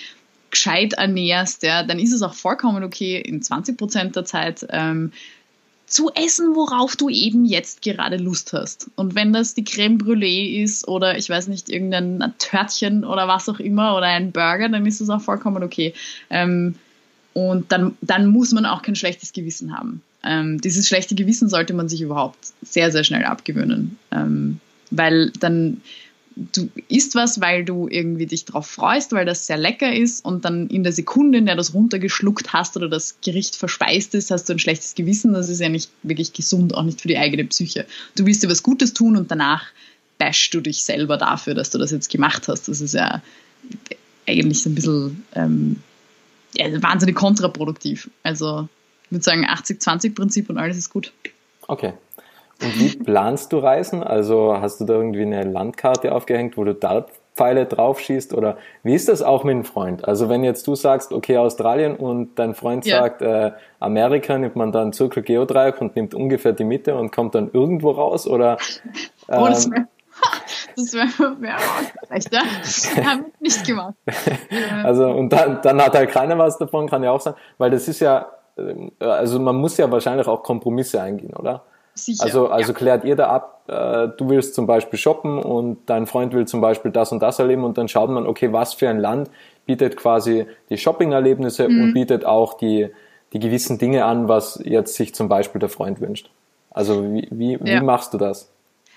[0.58, 5.12] gescheit ernährst, ja, dann ist es auch vollkommen okay, in 20 Prozent der Zeit ähm,
[5.86, 8.90] zu essen, worauf du eben jetzt gerade Lust hast.
[8.96, 13.48] Und wenn das die Creme Brûlée ist oder ich weiß nicht, irgendein Törtchen oder was
[13.48, 15.94] auch immer oder ein Burger, dann ist es auch vollkommen okay.
[16.30, 16.76] Ähm,
[17.34, 20.02] und dann, dann muss man auch kein schlechtes Gewissen haben.
[20.24, 24.00] Ähm, dieses schlechte Gewissen sollte man sich überhaupt sehr, sehr schnell abgewöhnen.
[24.12, 25.82] Ähm, weil dann
[26.54, 30.46] du isst was, weil du irgendwie dich darauf freust, weil das sehr lecker ist und
[30.46, 34.32] dann in der Sekunde, in der du das runtergeschluckt hast oder das Gericht verspeist ist,
[34.32, 35.34] hast du ein schlechtes Gewissen.
[35.34, 37.86] Das ist ja nicht wirklich gesund, auch nicht für die eigene Psyche.
[38.16, 39.66] Du willst dir was Gutes tun und danach
[40.18, 42.68] bashst du dich selber dafür, dass du das jetzt gemacht hast.
[42.68, 43.22] Das ist ja
[44.28, 45.78] eigentlich so ein bisschen ähm,
[46.56, 48.10] ja, wahnsinnig kontraproduktiv.
[48.24, 48.68] Also
[49.06, 51.12] ich würde sagen 80-20-Prinzip und alles ist gut.
[51.68, 51.94] Okay.
[52.62, 54.04] Und wie planst du Reisen?
[54.04, 58.34] Also hast du da irgendwie eine Landkarte aufgehängt, wo du Dartpfeile drauf schießt?
[58.34, 60.08] Oder wie ist das auch mit einem Freund?
[60.08, 63.00] Also wenn jetzt du sagst, okay, Australien und dein Freund ja.
[63.00, 67.36] sagt, äh, Amerika, nimmt man dann Zirkel Geodreieck und nimmt ungefähr die Mitte und kommt
[67.36, 68.28] dann irgendwo raus?
[68.28, 68.58] Oder
[69.30, 69.88] ähm, oh, das wäre
[70.76, 71.08] das wär,
[71.40, 72.42] wär auch schlecht, ja?
[73.06, 73.94] Haben wir nicht gemacht.
[74.84, 77.88] Also und dann, dann hat halt keiner was davon, kann ja auch sein, weil das
[77.88, 81.64] ist ja, äh, also man muss ja wahrscheinlich auch Kompromisse eingehen, oder?
[81.98, 82.24] Sicher.
[82.24, 82.78] Also, also ja.
[82.78, 86.62] klärt ihr da ab, äh, du willst zum Beispiel shoppen und dein Freund will zum
[86.62, 89.30] Beispiel das und das erleben und dann schaut man, okay, was für ein Land
[89.66, 91.82] bietet quasi die Shopping-Erlebnisse mhm.
[91.82, 92.90] und bietet auch die,
[93.34, 96.30] die gewissen Dinge an, was jetzt sich zum Beispiel der Freund wünscht.
[96.72, 98.50] Also wie, wie, wie machst du das?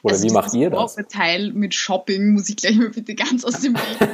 [0.03, 0.97] Oder also wie macht ihr das?
[1.11, 4.09] Teil mit Shopping muss ich gleich mal bitte ganz aus dem Weg.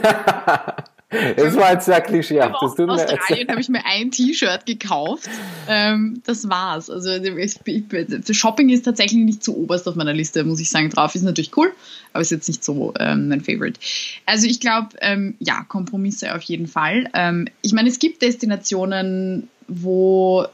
[1.09, 2.57] Das war jetzt sehr klischeehaft.
[2.61, 5.29] Das tut Australien habe ich mir ein T-Shirt gekauft.
[5.69, 6.91] Ähm, das war's.
[6.91, 10.91] Also ich, ich, Shopping ist tatsächlich nicht zu oberst auf meiner Liste, muss ich sagen.
[10.91, 11.73] Drauf ist natürlich cool,
[12.13, 13.79] aber ist jetzt nicht so ähm, mein Favorite.
[14.27, 17.09] Also ich glaube, ähm, ja, Kompromisse auf jeden Fall.
[17.15, 20.47] Ähm, ich meine, es gibt Destinationen, wo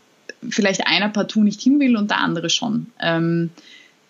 [0.51, 2.89] vielleicht einer partout nicht hin will und der andere schon.
[3.01, 3.49] Ähm,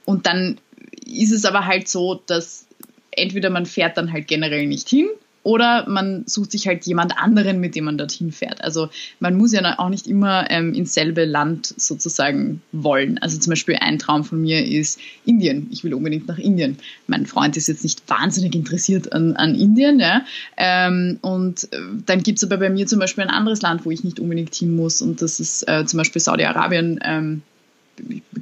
[0.05, 0.59] und dann
[1.07, 2.67] ist es aber halt so, dass
[3.13, 5.07] entweder man fährt dann halt generell nicht hin
[5.43, 8.63] oder man sucht sich halt jemand anderen, mit dem man dorthin fährt.
[8.63, 13.19] Also man muss ja auch nicht immer ähm, ins selbe Land sozusagen wollen.
[13.19, 15.69] Also zum Beispiel ein Traum von mir ist Indien.
[15.73, 16.79] Ich will unbedingt nach Indien.
[17.09, 19.99] Mein Freund ist jetzt nicht wahnsinnig interessiert an, an Indien.
[19.99, 20.25] Ja?
[20.57, 23.91] Ähm, und äh, dann gibt es aber bei mir zum Beispiel ein anderes Land, wo
[23.91, 25.03] ich nicht unbedingt hin muss.
[25.03, 27.01] Und das ist äh, zum Beispiel Saudi-Arabien.
[27.05, 27.43] Ähm,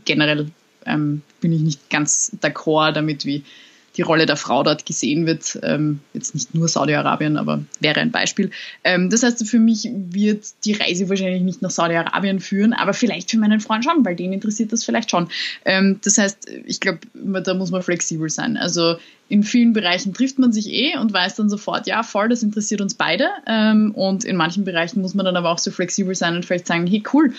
[0.04, 0.50] generell
[0.84, 3.42] ähm, bin ich nicht ganz d'accord damit, wie
[3.96, 5.58] die Rolle der Frau dort gesehen wird.
[5.62, 8.50] Ähm, jetzt nicht nur Saudi-Arabien, aber wäre ein Beispiel.
[8.84, 13.30] Ähm, das heißt, für mich wird die Reise wahrscheinlich nicht nach Saudi-Arabien führen, aber vielleicht
[13.30, 15.28] für meinen Freund schon, weil den interessiert das vielleicht schon.
[15.64, 18.56] Ähm, das heißt, ich glaube, da muss man flexibel sein.
[18.56, 18.96] Also
[19.28, 22.80] in vielen Bereichen trifft man sich eh und weiß dann sofort, ja, voll, das interessiert
[22.80, 23.28] uns beide.
[23.46, 26.66] Ähm, und in manchen Bereichen muss man dann aber auch so flexibel sein und vielleicht
[26.66, 27.32] sagen, hey, cool,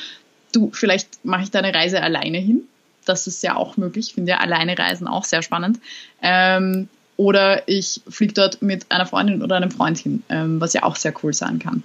[0.53, 2.63] du, vielleicht mache ich deine Reise alleine hin
[3.05, 4.09] das ist ja auch möglich.
[4.09, 5.79] Ich finde ja alleine Reisen auch sehr spannend.
[6.21, 6.87] Ähm,
[7.17, 10.95] oder ich fliege dort mit einer Freundin oder einem Freund hin, ähm, was ja auch
[10.95, 11.83] sehr cool sein kann.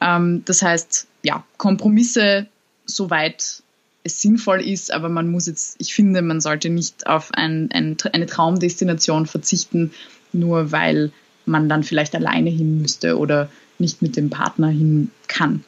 [0.00, 2.46] Ähm, das heißt, ja, Kompromisse,
[2.86, 3.62] soweit
[4.04, 7.96] es sinnvoll ist, aber man muss jetzt, ich finde, man sollte nicht auf ein, ein,
[8.12, 9.92] eine Traumdestination verzichten,
[10.32, 11.12] nur weil
[11.46, 15.64] man dann vielleicht alleine hin müsste oder nicht mit dem Partner hin kann.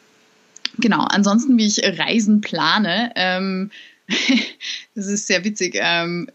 [0.79, 3.71] Genau, ansonsten, wie ich Reisen plane, ähm,
[4.95, 5.77] das ist sehr witzig.
[5.77, 6.29] Ähm,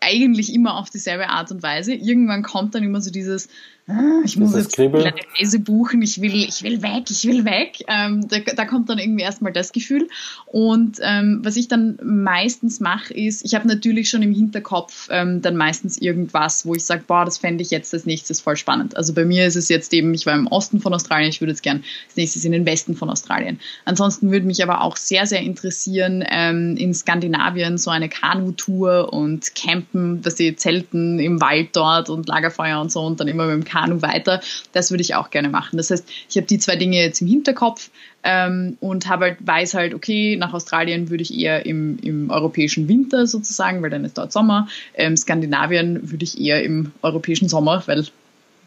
[0.00, 1.94] eigentlich immer auf dieselbe Art und Weise.
[1.94, 3.48] Irgendwann kommt dann immer so dieses,
[3.90, 7.82] ah, ich muss jetzt eine Reise buchen, ich will, ich will weg, ich will weg.
[7.88, 10.08] Ähm, da, da, kommt dann irgendwie erstmal das Gefühl.
[10.46, 15.42] Und ähm, was ich dann meistens mache, ist, ich habe natürlich schon im Hinterkopf ähm,
[15.42, 18.96] dann meistens irgendwas, wo ich sage, boah, das fände ich jetzt als nächstes voll spannend.
[18.96, 21.52] Also bei mir ist es jetzt eben, ich war im Osten von Australien, ich würde
[21.52, 23.60] jetzt gern als nächstes in den Westen von Australien.
[23.84, 29.54] Ansonsten würde mich aber auch sehr, sehr interessieren, ähm, in Skandinavien so eine Kanu-Tour und
[29.54, 33.54] Campen, dass sie Zelten im Wald dort und Lagerfeuer und so und dann immer mit
[33.54, 34.40] dem Kanu Ahnung weiter.
[34.72, 35.76] Das würde ich auch gerne machen.
[35.76, 37.90] Das heißt, ich habe die zwei Dinge jetzt im Hinterkopf
[38.22, 42.88] ähm, und habe halt, weiß halt, okay, nach Australien würde ich eher im, im europäischen
[42.88, 44.68] Winter sozusagen, weil dann ist dort Sommer.
[44.94, 48.06] Ähm, Skandinavien würde ich eher im europäischen Sommer, weil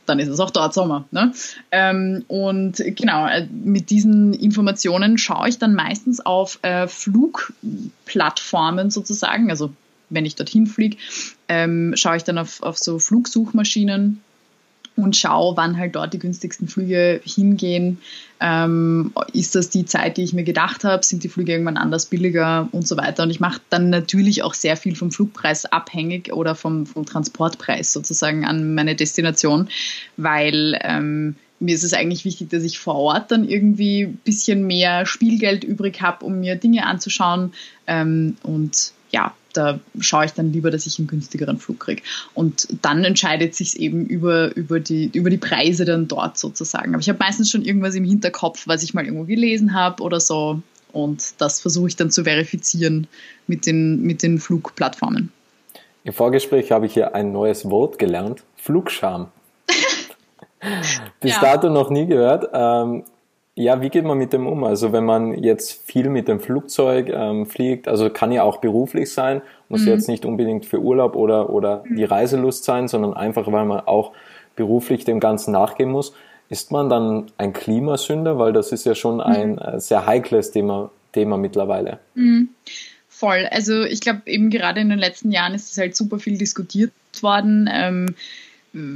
[0.05, 1.05] dann ist es auch dort Sommer.
[1.11, 1.33] Ne?
[1.71, 9.49] Ähm, und genau, äh, mit diesen Informationen schaue ich dann meistens auf äh, Flugplattformen sozusagen,
[9.49, 9.71] also
[10.09, 10.97] wenn ich dorthin fliege,
[11.47, 14.21] ähm, schaue ich dann auf, auf so Flugsuchmaschinen
[14.95, 17.99] und schaue, wann halt dort die günstigsten Flüge hingehen.
[18.39, 21.03] Ähm, ist das die Zeit, die ich mir gedacht habe?
[21.03, 23.23] Sind die Flüge irgendwann anders billiger und so weiter?
[23.23, 27.91] Und ich mache dann natürlich auch sehr viel vom Flugpreis abhängig oder vom, vom Transportpreis
[27.93, 29.69] sozusagen an meine Destination,
[30.17, 34.67] weil ähm, mir ist es eigentlich wichtig, dass ich vor Ort dann irgendwie ein bisschen
[34.67, 37.53] mehr Spielgeld übrig habe, um mir Dinge anzuschauen.
[37.87, 42.01] Ähm, und ja, da schaue ich dann lieber, dass ich einen günstigeren Flug kriege.
[42.33, 46.93] Und dann entscheidet sich eben über, über, die, über die Preise dann dort sozusagen.
[46.93, 50.19] Aber ich habe meistens schon irgendwas im Hinterkopf, was ich mal irgendwo gelesen habe oder
[50.19, 50.61] so.
[50.91, 53.07] Und das versuche ich dann zu verifizieren
[53.45, 55.31] mit den, mit den Flugplattformen.
[56.03, 59.27] Im Vorgespräch habe ich hier ein neues Wort gelernt: Flugscham.
[61.21, 61.41] Bis ja.
[61.41, 62.49] dato noch nie gehört.
[62.53, 63.03] Ähm,
[63.55, 64.63] ja, wie geht man mit dem um?
[64.63, 69.11] Also wenn man jetzt viel mit dem Flugzeug ähm, fliegt, also kann ja auch beruflich
[69.11, 69.89] sein, muss mhm.
[69.89, 71.95] jetzt nicht unbedingt für Urlaub oder, oder mhm.
[71.95, 74.13] die Reiselust sein, sondern einfach, weil man auch
[74.55, 76.13] beruflich dem Ganzen nachgehen muss.
[76.49, 78.39] Ist man dann ein Klimasünder?
[78.39, 79.57] Weil das ist ja schon ein mhm.
[79.59, 81.99] äh, sehr heikles Thema, Thema mittlerweile.
[82.15, 82.49] Mhm.
[83.07, 83.47] Voll.
[83.51, 86.91] Also ich glaube, eben gerade in den letzten Jahren ist es halt super viel diskutiert
[87.21, 87.69] worden.
[87.71, 88.15] Ähm,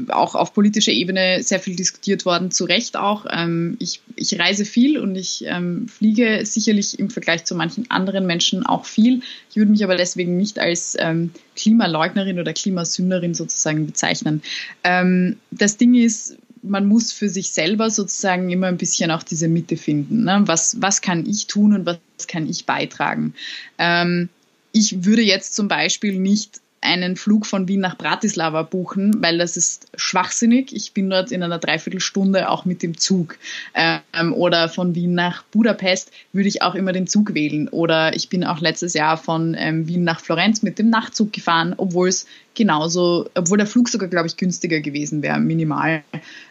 [0.09, 3.27] auch auf politischer Ebene sehr viel diskutiert worden, zu Recht auch.
[3.29, 8.25] Ähm, ich, ich reise viel und ich ähm, fliege sicherlich im Vergleich zu manchen anderen
[8.25, 9.21] Menschen auch viel.
[9.51, 14.41] Ich würde mich aber deswegen nicht als ähm, Klimaleugnerin oder Klimasünderin sozusagen bezeichnen.
[14.83, 19.47] Ähm, das Ding ist, man muss für sich selber sozusagen immer ein bisschen auch diese
[19.47, 20.23] Mitte finden.
[20.23, 20.41] Ne?
[20.45, 23.35] Was, was kann ich tun und was kann ich beitragen?
[23.77, 24.29] Ähm,
[24.71, 29.57] ich würde jetzt zum Beispiel nicht einen Flug von Wien nach Bratislava buchen, weil das
[29.57, 30.75] ist schwachsinnig.
[30.75, 33.37] Ich bin dort in einer Dreiviertelstunde auch mit dem Zug.
[33.73, 37.67] Ähm, oder von Wien nach Budapest würde ich auch immer den Zug wählen.
[37.67, 41.73] Oder ich bin auch letztes Jahr von ähm, Wien nach Florenz mit dem Nachtzug gefahren,
[41.77, 46.03] obwohl es genauso, obwohl der Flug sogar, glaube ich, günstiger gewesen wäre, minimal.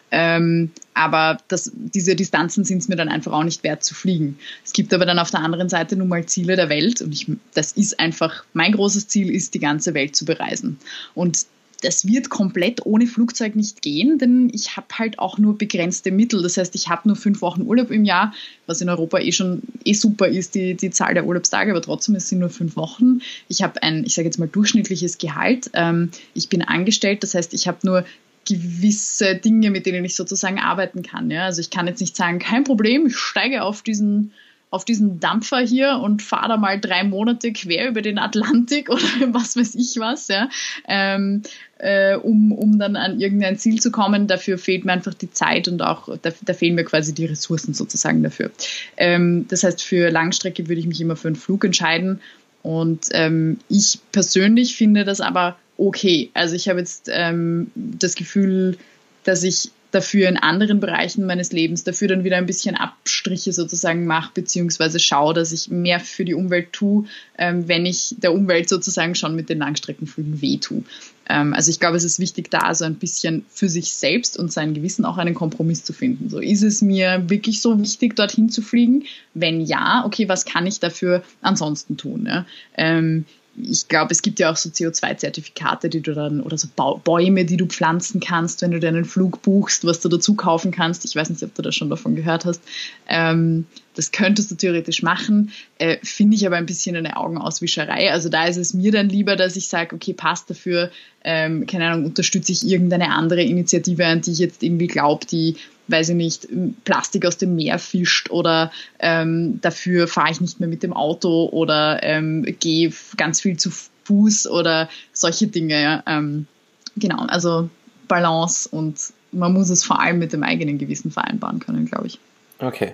[0.09, 4.39] Ähm, aber das, diese Distanzen sind es mir dann einfach auch nicht wert zu fliegen.
[4.65, 7.29] Es gibt aber dann auf der anderen Seite nun mal Ziele der Welt und ich,
[7.53, 10.79] das ist einfach, mein großes Ziel ist, die ganze Welt zu bereisen.
[11.13, 11.45] Und
[11.81, 16.41] das wird komplett ohne Flugzeug nicht gehen, denn ich habe halt auch nur begrenzte Mittel.
[16.41, 18.33] Das heißt, ich habe nur fünf Wochen Urlaub im Jahr,
[18.65, 22.15] was in Europa eh schon eh super ist, die, die Zahl der Urlaubstage, aber trotzdem,
[22.15, 23.21] es sind nur fünf Wochen.
[23.47, 25.69] Ich habe ein, ich sage jetzt mal, durchschnittliches Gehalt.
[25.73, 28.05] Ähm, ich bin angestellt, das heißt, ich habe nur
[28.47, 31.29] gewisse Dinge, mit denen ich sozusagen arbeiten kann.
[31.29, 31.45] Ja?
[31.45, 34.31] Also ich kann jetzt nicht sagen, kein Problem, ich steige auf diesen,
[34.69, 39.03] auf diesen Dampfer hier und fahre da mal drei Monate quer über den Atlantik oder
[39.27, 40.49] was weiß ich was, ja?
[40.87, 41.43] Ähm,
[41.79, 44.27] äh, um, um dann an irgendein Ziel zu kommen.
[44.27, 47.73] Dafür fehlt mir einfach die Zeit und auch, da, da fehlen mir quasi die Ressourcen
[47.73, 48.51] sozusagen dafür.
[48.97, 52.19] Ähm, das heißt, für Langstrecke würde ich mich immer für einen Flug entscheiden.
[52.63, 56.31] Und ähm, ich persönlich finde das aber okay.
[56.33, 58.77] Also ich habe jetzt ähm, das Gefühl,
[59.23, 64.05] dass ich dafür in anderen Bereichen meines Lebens dafür dann wieder ein bisschen Abstriche sozusagen
[64.05, 67.05] mache, beziehungsweise schaue, dass ich mehr für die Umwelt tue,
[67.37, 70.83] ähm, wenn ich der Umwelt sozusagen schon mit den Langstreckenflügen weh tue.
[71.27, 74.51] Ähm, also ich glaube, es ist wichtig, da so ein bisschen für sich selbst und
[74.51, 76.29] sein Gewissen auch einen Kompromiss zu finden.
[76.29, 79.03] So, ist es mir wirklich so wichtig, dorthin zu fliegen?
[79.33, 82.25] Wenn ja, okay, was kann ich dafür ansonsten tun?
[82.27, 82.45] Ja?
[82.77, 83.25] Ähm,
[83.61, 87.57] ich glaube, es gibt ja auch so CO2-Zertifikate, die du dann, oder so Bäume, die
[87.57, 91.05] du pflanzen kannst, wenn du deinen Flug buchst, was du dazu kaufen kannst.
[91.05, 92.61] Ich weiß nicht, ob du da schon davon gehört hast.
[93.07, 93.65] Ähm,
[93.95, 98.11] das könntest du theoretisch machen, äh, finde ich aber ein bisschen eine Augenauswischerei.
[98.11, 100.91] Also da ist es mir dann lieber, dass ich sage, okay, passt dafür,
[101.23, 105.55] ähm, keine Ahnung, unterstütze ich irgendeine andere Initiative, an die ich jetzt irgendwie glaube, die
[105.87, 106.47] weiß ich nicht,
[106.83, 111.49] Plastik aus dem Meer fischt oder ähm, dafür fahre ich nicht mehr mit dem Auto
[111.51, 113.71] oder ähm, gehe ganz viel zu
[114.05, 115.81] Fuß oder solche Dinge.
[115.81, 116.03] Ja.
[116.07, 116.47] Ähm,
[116.95, 117.69] genau, also
[118.07, 118.97] Balance und
[119.31, 122.19] man muss es vor allem mit dem eigenen Gewissen vereinbaren können, glaube ich.
[122.59, 122.93] Okay.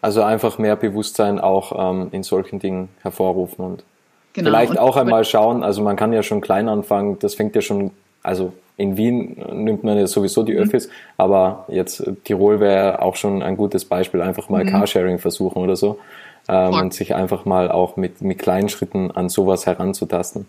[0.00, 3.84] Also einfach mehr Bewusstsein auch ähm, in solchen Dingen hervorrufen und
[4.32, 4.50] genau.
[4.50, 7.92] vielleicht auch einmal schauen, also man kann ja schon klein anfangen, das fängt ja schon,
[8.22, 10.60] also in Wien nimmt man ja sowieso die mhm.
[10.60, 10.92] Öffis, mhm.
[11.18, 14.70] aber jetzt Tirol wäre auch schon ein gutes Beispiel, einfach mal mhm.
[14.70, 15.98] Carsharing versuchen oder so
[16.48, 20.46] ähm, und sich einfach mal auch mit, mit kleinen Schritten an sowas heranzutasten.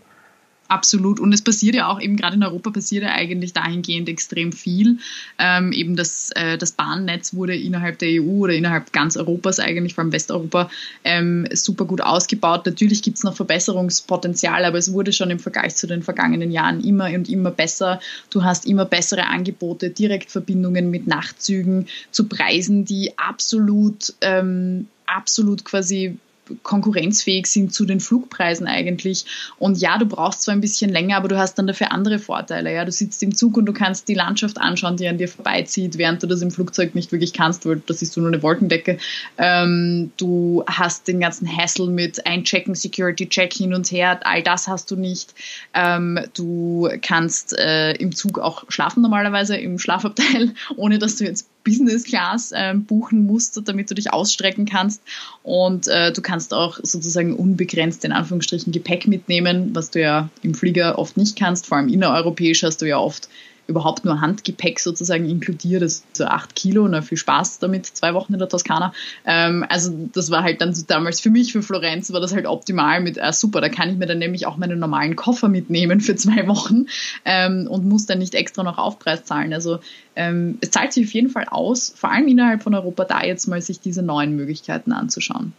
[0.69, 1.19] Absolut.
[1.19, 4.97] Und es passiert ja auch, eben gerade in Europa passiert ja eigentlich dahingehend extrem viel.
[5.37, 9.93] Ähm, eben das, äh, das Bahnnetz wurde innerhalb der EU oder innerhalb ganz Europas eigentlich,
[9.93, 10.71] vor allem Westeuropa,
[11.03, 12.65] ähm, super gut ausgebaut.
[12.65, 16.81] Natürlich gibt es noch Verbesserungspotenzial, aber es wurde schon im Vergleich zu den vergangenen Jahren
[16.83, 17.99] immer und immer besser.
[18.29, 26.17] Du hast immer bessere Angebote, Direktverbindungen mit Nachtzügen zu Preisen, die absolut, ähm, absolut quasi
[26.63, 29.25] konkurrenzfähig sind zu den Flugpreisen eigentlich.
[29.57, 32.73] Und ja, du brauchst zwar ein bisschen länger, aber du hast dann dafür andere Vorteile.
[32.73, 35.97] Ja, du sitzt im Zug und du kannst die Landschaft anschauen, die an dir vorbeizieht,
[35.97, 38.97] während du das im Flugzeug nicht wirklich kannst, weil das ist nur eine Wolkendecke.
[39.37, 44.19] Ähm, du hast den ganzen Hassle mit Einchecken, Security Check hin und her.
[44.23, 45.33] All das hast du nicht.
[45.73, 51.47] Ähm, du kannst äh, im Zug auch schlafen normalerweise im Schlafabteil, ohne dass du jetzt
[51.63, 55.01] Business Class äh, buchen musst, damit du dich ausstrecken kannst.
[55.43, 60.55] Und äh, du kannst auch sozusagen unbegrenzt in Anführungsstrichen Gepäck mitnehmen, was du ja im
[60.55, 61.67] Flieger oft nicht kannst.
[61.67, 63.29] Vor allem innereuropäisch hast du ja oft
[63.67, 68.33] überhaupt nur Handgepäck sozusagen inkludiert, also so acht Kilo, na, viel Spaß damit, zwei Wochen
[68.33, 68.93] in der Toskana.
[69.25, 72.45] Ähm, also das war halt dann so damals für mich, für Florenz, war das halt
[72.45, 76.01] optimal mit, äh, super, da kann ich mir dann nämlich auch meinen normalen Koffer mitnehmen
[76.01, 76.87] für zwei Wochen
[77.23, 79.53] ähm, und muss dann nicht extra noch Aufpreis zahlen.
[79.53, 79.79] Also
[80.15, 83.47] ähm, es zahlt sich auf jeden Fall aus, vor allem innerhalb von Europa, da jetzt
[83.47, 85.53] mal sich diese neuen Möglichkeiten anzuschauen.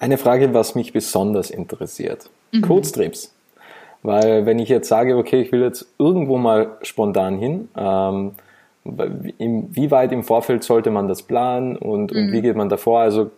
[0.00, 2.30] Eine Frage, was mich besonders interessiert.
[2.52, 2.62] Mhm.
[2.62, 3.34] Kurztrips.
[4.02, 8.32] Weil wenn ich jetzt sage, okay, ich will jetzt irgendwo mal spontan hin, ähm,
[8.84, 12.18] wie weit im Vorfeld sollte man das planen und, mhm.
[12.18, 13.00] und wie geht man davor?
[13.00, 13.30] Also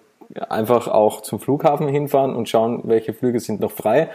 [0.49, 4.09] einfach auch zum Flughafen hinfahren und schauen, welche Flüge sind noch frei.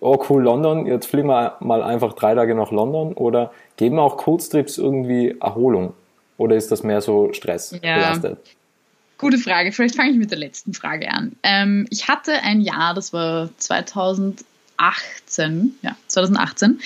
[0.00, 4.16] Oh cool, London, jetzt fliegen wir mal einfach drei Tage nach London oder geben auch
[4.16, 5.92] Kurztrips irgendwie Erholung?
[6.38, 7.96] Oder ist das mehr so Stress ja.
[7.96, 8.38] belastet?
[9.22, 9.72] Gute Frage.
[9.72, 11.32] Vielleicht fange ich mit der letzten Frage an.
[11.42, 14.44] Ähm, ich hatte ein Jahr, das war 2000
[14.82, 16.80] 2018, ja, 2018,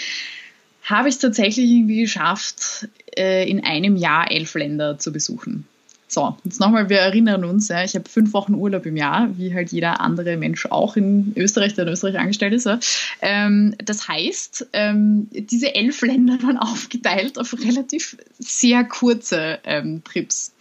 [0.82, 5.66] habe ich es tatsächlich irgendwie geschafft, äh, in einem Jahr elf Länder zu besuchen.
[6.08, 9.52] So, jetzt nochmal, wir erinnern uns, ja, ich habe fünf Wochen Urlaub im Jahr, wie
[9.52, 12.66] halt jeder andere Mensch auch in Österreich, der in Österreich angestellt ist.
[12.66, 12.78] Ja.
[13.22, 20.52] Ähm, das heißt, ähm, diese elf Länder waren aufgeteilt auf relativ sehr kurze ähm, Trips.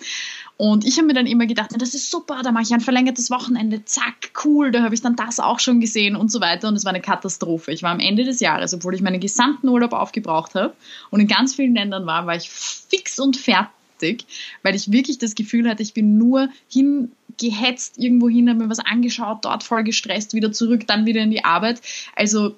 [0.58, 3.30] Und ich habe mir dann immer gedacht, das ist super, da mache ich ein verlängertes
[3.30, 6.70] Wochenende, zack, cool, da habe ich dann das auch schon gesehen und so weiter.
[6.70, 7.74] Und es war eine Katastrophe.
[7.74, 10.74] Ich war am Ende des Jahres, obwohl ich meinen gesamten Urlaub aufgebraucht habe
[11.10, 14.26] und in ganz vielen Ländern war, war ich fix und fertig,
[14.64, 18.80] weil ich wirklich das Gefühl hatte, ich bin nur hingehetzt irgendwo hin, habe mir was
[18.80, 21.82] angeschaut, dort voll gestresst, wieder zurück, dann wieder in die Arbeit.
[22.16, 22.56] Also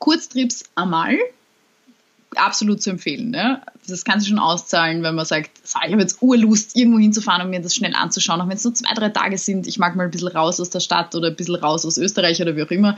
[0.00, 1.16] Kurztrips einmal,
[2.34, 3.30] absolut zu empfehlen.
[3.30, 3.62] Ne?
[3.86, 7.42] Das kann sich schon auszahlen, wenn man sagt, so, ich habe jetzt Urlust, irgendwo hinzufahren
[7.42, 9.66] und mir das schnell anzuschauen, auch wenn es nur zwei, drei Tage sind.
[9.66, 12.40] Ich mag mal ein bisschen raus aus der Stadt oder ein bisschen raus aus Österreich
[12.40, 12.96] oder wie auch immer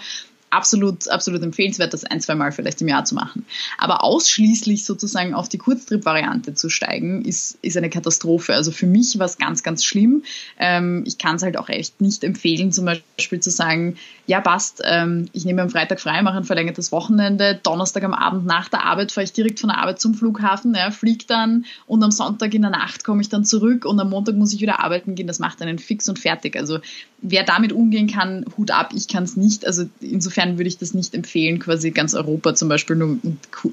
[0.54, 3.44] absolut, absolut empfehlenswert, das ein, zwei Mal vielleicht im Jahr zu machen.
[3.78, 8.54] Aber ausschließlich sozusagen auf die Kurztrip-Variante zu steigen, ist, ist eine Katastrophe.
[8.54, 10.22] Also für mich war es ganz, ganz schlimm.
[10.58, 14.80] Ähm, ich kann es halt auch echt nicht empfehlen, zum Beispiel zu sagen, ja passt,
[14.84, 18.84] ähm, ich nehme am Freitag frei, mache ein verlängertes Wochenende, Donnerstag am Abend nach der
[18.84, 22.54] Arbeit fahre ich direkt von der Arbeit zum Flughafen, ja, fliege dann und am Sonntag
[22.54, 25.26] in der Nacht komme ich dann zurück und am Montag muss ich wieder arbeiten gehen.
[25.26, 26.56] Das macht einen fix und fertig.
[26.56, 26.78] Also
[27.20, 29.66] wer damit umgehen kann, Hut ab, ich kann es nicht.
[29.66, 33.18] Also insofern würde ich das nicht empfehlen, quasi ganz Europa zum Beispiel nur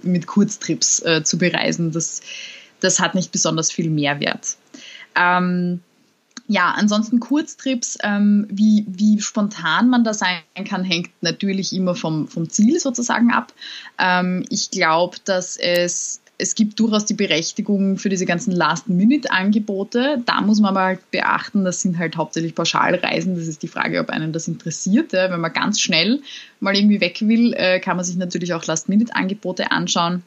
[0.03, 1.91] mit Kurztrips äh, zu bereisen.
[1.91, 2.21] Das,
[2.79, 4.55] das hat nicht besonders viel Mehrwert.
[5.15, 5.81] Ähm,
[6.47, 12.27] ja, ansonsten Kurztrips, ähm, wie, wie spontan man da sein kann, hängt natürlich immer vom,
[12.27, 13.53] vom Ziel sozusagen ab.
[13.97, 20.23] Ähm, ich glaube, dass es es gibt durchaus die Berechtigung für diese ganzen Last-Minute-Angebote.
[20.25, 23.35] Da muss man mal beachten, das sind halt hauptsächlich Pauschalreisen.
[23.35, 25.13] Das ist die Frage, ob einen das interessiert.
[25.13, 26.21] Wenn man ganz schnell
[26.59, 30.23] mal irgendwie weg will, äh, kann man sich natürlich auch Last-Minute-Angebote anschauen.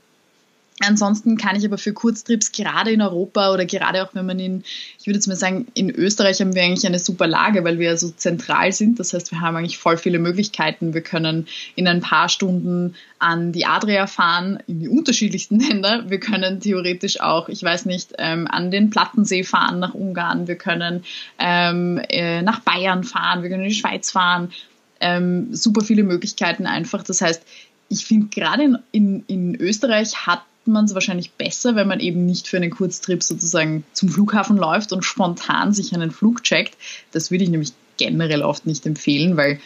[0.81, 4.65] Ansonsten kann ich aber für Kurztrips gerade in Europa oder gerade auch wenn man in,
[4.99, 7.97] ich würde jetzt mal sagen, in Österreich haben wir eigentlich eine super Lage, weil wir
[7.97, 8.99] so zentral sind.
[8.99, 10.93] Das heißt, wir haben eigentlich voll viele Möglichkeiten.
[10.93, 16.11] Wir können in ein paar Stunden an die Adria fahren, in die unterschiedlichsten Länder.
[16.11, 20.49] Wir können theoretisch auch, ich weiß nicht, ähm, an den Plattensee fahren nach Ungarn.
[20.49, 21.05] Wir können
[21.39, 23.43] ähm, äh, nach Bayern fahren.
[23.43, 24.51] Wir können in die Schweiz fahren.
[25.01, 27.05] Ähm, super viele Möglichkeiten einfach.
[27.05, 27.45] Das heißt,
[27.89, 32.27] ich finde gerade in, in, in Österreich hat man es wahrscheinlich besser, wenn man eben
[32.27, 36.77] nicht für einen Kurztrip sozusagen zum Flughafen läuft und spontan sich einen Flug checkt.
[37.13, 39.59] Das würde ich nämlich generell oft nicht empfehlen, weil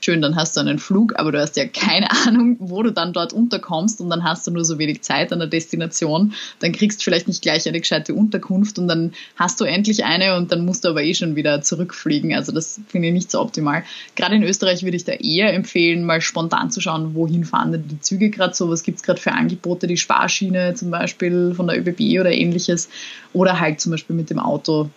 [0.00, 3.12] schön, dann hast du einen Flug, aber du hast ja keine Ahnung, wo du dann
[3.12, 6.34] dort unterkommst und dann hast du nur so wenig Zeit an der Destination.
[6.60, 10.36] Dann kriegst du vielleicht nicht gleich eine gescheite Unterkunft und dann hast du endlich eine
[10.36, 12.34] und dann musst du aber eh schon wieder zurückfliegen.
[12.34, 13.82] Also das finde ich nicht so optimal.
[14.14, 17.88] Gerade in Österreich würde ich da eher empfehlen, mal spontan zu schauen, wohin fahren denn
[17.88, 21.66] die Züge gerade so, was gibt es gerade für Angebote, die Sparschiene zum Beispiel von
[21.66, 22.88] der ÖBB oder ähnliches
[23.32, 24.90] oder halt zum Beispiel mit dem Auto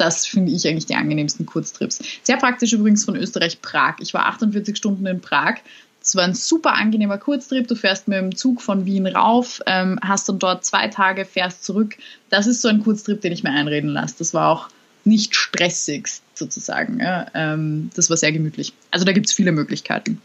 [0.00, 2.00] das finde ich eigentlich die angenehmsten Kurztrips.
[2.22, 3.96] Sehr praktisch übrigens von Österreich-Prag.
[4.00, 5.56] Ich war 48 Stunden in Prag.
[6.02, 7.68] Es war ein super angenehmer Kurztrip.
[7.68, 11.64] Du fährst mit dem Zug von Wien rauf, ähm, hast dann dort zwei Tage, fährst
[11.64, 11.96] zurück.
[12.30, 14.14] Das ist so ein Kurztrip, den ich mir einreden lasse.
[14.18, 14.68] Das war auch
[15.04, 17.00] nicht stressig sozusagen.
[17.34, 18.72] Ähm, das war sehr gemütlich.
[18.90, 20.20] Also da gibt es viele Möglichkeiten.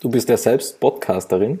[0.00, 1.58] Du bist ja selbst Podcasterin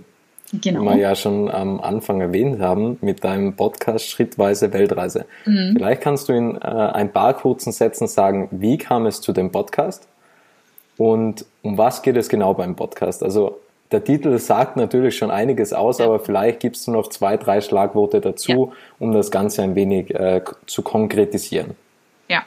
[0.52, 0.82] genau.
[0.82, 5.26] wie wir ja schon am Anfang erwähnt haben, mit deinem Podcast Schrittweise Weltreise.
[5.46, 5.74] Mhm.
[5.76, 9.52] Vielleicht kannst du in äh, ein paar kurzen Sätzen sagen, wie kam es zu dem
[9.52, 10.08] Podcast
[10.96, 13.22] und um was geht es genau beim Podcast?
[13.22, 13.60] Also
[13.92, 16.04] der Titel sagt natürlich schon einiges aus, ja.
[16.04, 18.76] aber vielleicht gibst du noch zwei, drei Schlagworte dazu, ja.
[18.98, 21.74] um das Ganze ein wenig äh, zu konkretisieren.
[22.28, 22.44] Ja.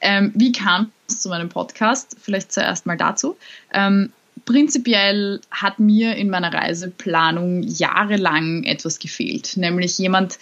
[0.00, 2.16] Ähm, wie kam es zu meinem Podcast?
[2.20, 3.36] Vielleicht zuerst mal dazu.
[3.72, 4.12] Ähm,
[4.48, 10.38] prinzipiell hat mir in meiner Reiseplanung jahrelang etwas gefehlt, nämlich jemand,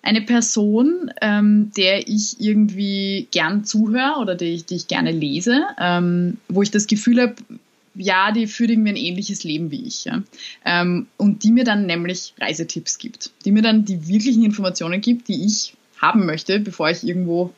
[0.00, 5.64] eine Person, ähm, der ich irgendwie gern zuhöre oder die ich, die ich gerne lese,
[5.80, 7.34] ähm, wo ich das Gefühl habe,
[7.96, 10.04] ja, die führt irgendwie ein ähnliches Leben wie ich.
[10.04, 10.22] Ja?
[10.64, 15.26] Ähm, und die mir dann nämlich Reisetipps gibt, die mir dann die wirklichen Informationen gibt,
[15.26, 17.52] die ich haben möchte, bevor ich irgendwo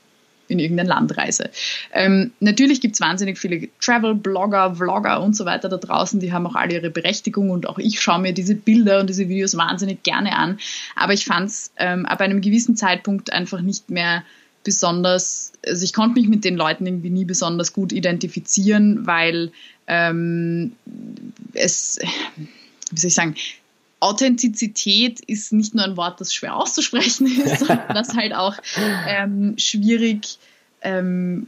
[0.49, 1.51] in irgendein Land reise.
[1.93, 6.47] Ähm, natürlich gibt es wahnsinnig viele Travel-Blogger, Vlogger und so weiter da draußen, die haben
[6.47, 10.03] auch alle ihre Berechtigung und auch ich schaue mir diese Bilder und diese Videos wahnsinnig
[10.03, 10.59] gerne an.
[10.97, 14.25] Aber ich fand es ähm, ab einem gewissen Zeitpunkt einfach nicht mehr
[14.65, 19.53] besonders, also ich konnte mich mit den Leuten irgendwie nie besonders gut identifizieren, weil
[19.87, 20.73] ähm,
[21.55, 21.99] es,
[22.91, 23.35] wie soll ich sagen,
[24.01, 28.57] Authentizität ist nicht nur ein Wort, das schwer auszusprechen ist, sondern das halt auch
[29.07, 30.39] ähm, schwierig,
[30.83, 31.47] ähm,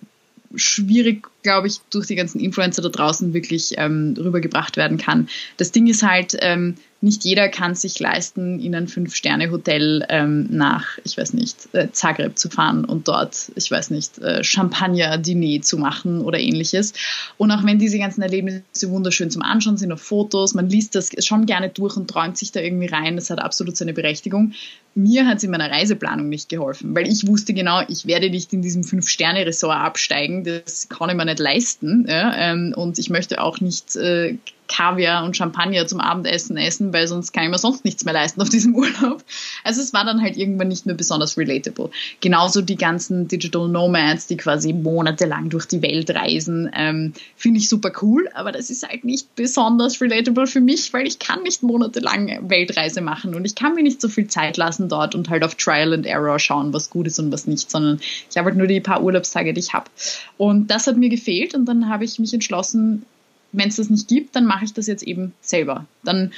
[0.55, 5.29] schwierig, glaube ich, durch die ganzen Influencer da draußen wirklich ähm, rübergebracht werden kann.
[5.57, 10.99] Das Ding ist halt, ähm, nicht jeder kann sich leisten, in ein Fünf-Sterne-Hotel ähm, nach,
[11.03, 15.79] ich weiß nicht, äh, Zagreb zu fahren und dort, ich weiß nicht, äh, Champagner-Diner zu
[15.79, 16.93] machen oder ähnliches.
[17.39, 21.11] Und auch wenn diese ganzen Erlebnisse wunderschön zum Anschauen sind auf Fotos, man liest das
[21.25, 24.53] schon gerne durch und träumt sich da irgendwie rein, das hat absolut seine Berechtigung.
[24.95, 28.53] Mir hat es in meiner Reiseplanung nicht geholfen, weil ich wusste genau, ich werde nicht
[28.53, 32.07] in diesem Fünf-Sterne-Ressort absteigen, das kann ich mir nicht leisten.
[32.09, 32.35] Ja?
[32.37, 34.37] Ähm, und ich möchte auch nicht äh,
[34.71, 38.41] Kaviar und Champagner zum Abendessen essen, weil sonst kann ich mir sonst nichts mehr leisten
[38.41, 39.25] auf diesem Urlaub.
[39.65, 41.91] Also es war dann halt irgendwann nicht mehr besonders relatable.
[42.21, 47.69] Genauso die ganzen Digital Nomads, die quasi monatelang durch die Welt reisen, ähm, finde ich
[47.69, 51.65] super cool, aber das ist halt nicht besonders relatable für mich, weil ich kann nicht
[51.65, 55.43] monatelang Weltreise machen und ich kann mir nicht so viel Zeit lassen dort und halt
[55.43, 58.01] auf Trial and Error schauen, was gut ist und was nicht, sondern
[58.31, 59.91] ich habe halt nur die paar Urlaubstage, die ich habe.
[60.39, 63.05] Und das hat mir gefehlt und dann habe ich mich entschlossen,
[63.53, 65.87] wenn es das nicht gibt, dann mache ich das jetzt eben selber.
[66.05, 66.33] Dann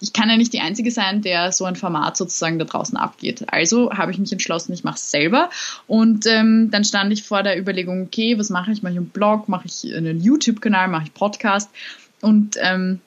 [0.00, 3.44] ich kann ja nicht die Einzige sein, der so ein Format sozusagen da draußen abgeht.
[3.48, 5.48] Also habe ich mich entschlossen, ich mache es selber.
[5.86, 8.82] Und ähm, dann stand ich vor der Überlegung, okay, was mache ich?
[8.82, 11.70] Mache ich einen Blog, mache ich einen YouTube-Kanal, mache ich Podcast?
[12.20, 13.00] Und ähm,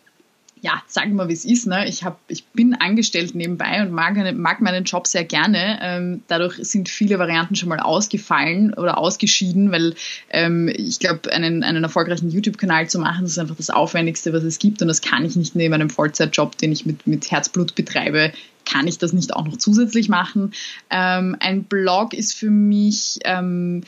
[0.61, 1.67] ja, sagen wir, wie es ist.
[1.67, 1.87] Ne?
[1.87, 5.79] Ich, hab, ich bin angestellt nebenbei und mag, mag meinen Job sehr gerne.
[5.81, 9.95] Ähm, dadurch sind viele Varianten schon mal ausgefallen oder ausgeschieden, weil
[10.29, 14.43] ähm, ich glaube, einen, einen erfolgreichen YouTube-Kanal zu machen, das ist einfach das Aufwendigste, was
[14.43, 14.81] es gibt.
[14.81, 18.33] Und das kann ich nicht neben einem Vollzeitjob, den ich mit, mit Herzblut betreibe,
[18.65, 20.53] kann ich das nicht auch noch zusätzlich machen.
[20.89, 23.83] Ähm, ein Blog ist für mich ähm,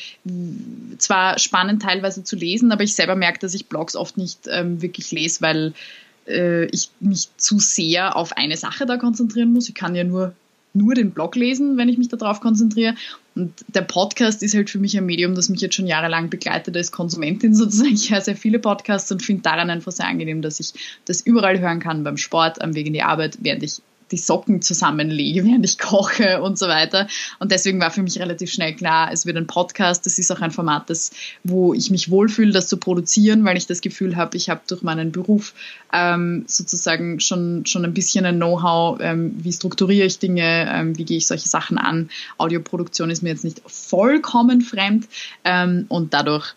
[0.97, 4.82] zwar spannend teilweise zu lesen, aber ich selber merke, dass ich Blogs oft nicht ähm,
[4.82, 5.74] wirklich lese, weil
[6.28, 9.69] äh, ich mich zu sehr auf eine Sache da konzentrieren muss.
[9.69, 10.34] Ich kann ja nur,
[10.74, 12.95] nur den Blog lesen, wenn ich mich darauf konzentriere.
[13.36, 16.76] Und der Podcast ist halt für mich ein Medium, das mich jetzt schon jahrelang begleitet
[16.76, 17.93] als Konsumentin sozusagen.
[17.93, 20.74] Ich höre sehr viele Podcasts und finde daran einfach sehr angenehm, dass ich
[21.05, 23.82] das überall hören kann, beim Sport, am Weg in die Arbeit, während ich
[24.12, 27.07] die Socken zusammenlege, während ich koche und so weiter.
[27.39, 30.05] Und deswegen war für mich relativ schnell klar, es wird ein Podcast.
[30.05, 31.12] Das ist auch ein Format, das,
[31.43, 34.82] wo ich mich wohlfühle, das zu produzieren, weil ich das Gefühl habe, ich habe durch
[34.82, 35.53] meinen Beruf
[35.93, 41.05] ähm, sozusagen schon, schon ein bisschen ein Know-how, ähm, wie strukturiere ich Dinge, ähm, wie
[41.05, 42.09] gehe ich solche Sachen an.
[42.38, 45.07] Audioproduktion ist mir jetzt nicht vollkommen fremd
[45.43, 46.55] ähm, und dadurch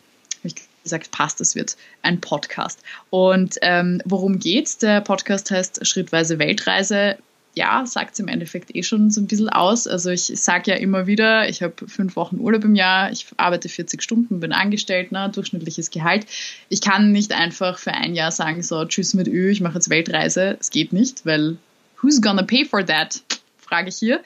[0.85, 2.79] gesagt, passt, es wird ein Podcast.
[3.11, 4.79] Und ähm, worum geht's?
[4.79, 7.17] Der Podcast heißt Schrittweise Weltreise
[7.55, 9.87] ja, sagt es im Endeffekt eh schon so ein bisschen aus.
[9.87, 13.69] Also ich sage ja immer wieder, ich habe fünf Wochen Urlaub im Jahr, ich arbeite
[13.69, 16.27] 40 Stunden, bin angestellt, ne, durchschnittliches Gehalt.
[16.69, 19.89] Ich kann nicht einfach für ein Jahr sagen, so tschüss mit Ö, ich mache jetzt
[19.89, 20.57] Weltreise.
[20.59, 21.57] Es geht nicht, weil
[22.03, 23.23] who's gonna pay for that?
[23.59, 24.21] Frage ich hier.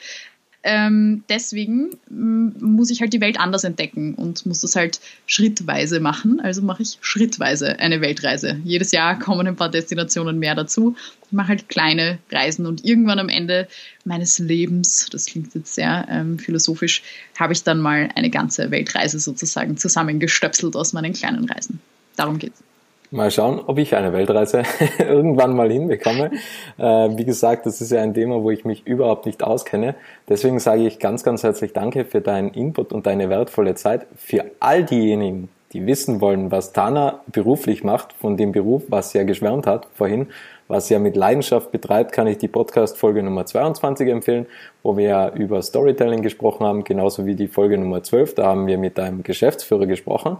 [0.64, 6.00] Ähm, deswegen mm, muss ich halt die Welt anders entdecken und muss das halt schrittweise
[6.00, 6.40] machen.
[6.40, 8.60] Also mache ich schrittweise eine Weltreise.
[8.64, 10.96] Jedes Jahr kommen ein paar Destinationen mehr dazu.
[11.26, 13.68] Ich mache halt kleine Reisen und irgendwann am Ende
[14.04, 17.02] meines Lebens, das klingt jetzt sehr ähm, philosophisch,
[17.38, 21.80] habe ich dann mal eine ganze Weltreise sozusagen zusammengestöpselt aus meinen kleinen Reisen.
[22.16, 22.62] Darum geht's.
[23.10, 24.64] Mal schauen, ob ich eine Weltreise
[24.98, 26.30] irgendwann mal hinbekomme.
[26.76, 26.82] Äh,
[27.16, 29.94] wie gesagt, das ist ja ein Thema, wo ich mich überhaupt nicht auskenne.
[30.28, 34.06] Deswegen sage ich ganz, ganz herzlich Danke für deinen Input und deine wertvolle Zeit.
[34.14, 39.18] Für all diejenigen, die wissen wollen, was Tana beruflich macht, von dem Beruf, was sie
[39.18, 40.26] ja geschwärmt hat vorhin,
[40.66, 44.46] was sie ja mit Leidenschaft betreibt, kann ich die Podcast-Folge Nummer 22 empfehlen,
[44.82, 48.34] wo wir ja über Storytelling gesprochen haben, genauso wie die Folge Nummer 12.
[48.34, 50.36] Da haben wir mit deinem Geschäftsführer gesprochen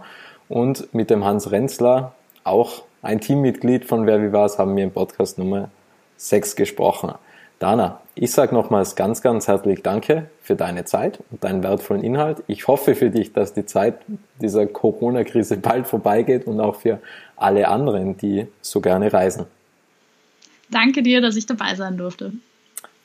[0.49, 2.13] und mit dem Hans Renzler,
[2.43, 5.69] auch ein Teammitglied von Wer wie war's, haben wir im Podcast Nummer
[6.17, 7.13] 6 gesprochen.
[7.59, 12.43] Dana, ich sage nochmals ganz, ganz herzlich Danke für deine Zeit und deinen wertvollen Inhalt.
[12.47, 13.99] Ich hoffe für dich, dass die Zeit
[14.41, 16.99] dieser Corona-Krise bald vorbeigeht und auch für
[17.35, 19.45] alle anderen, die so gerne reisen.
[20.69, 22.31] Danke dir, dass ich dabei sein durfte.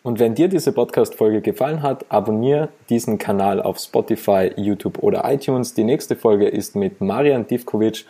[0.04, 5.72] Und wenn dir diese Podcast-Folge gefallen hat, abonniere diesen Kanal auf Spotify, YouTube oder iTunes.
[5.72, 8.04] Die nächste Folge ist mit Marian Divkovic.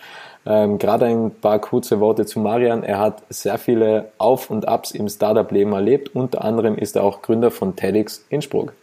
[0.47, 2.83] Ähm, Gerade ein paar kurze Worte zu Marian.
[2.83, 6.15] Er hat sehr viele Auf und Abs im Startup-Leben erlebt.
[6.15, 8.75] Unter anderem ist er auch Gründer von TEDx Innsbruck.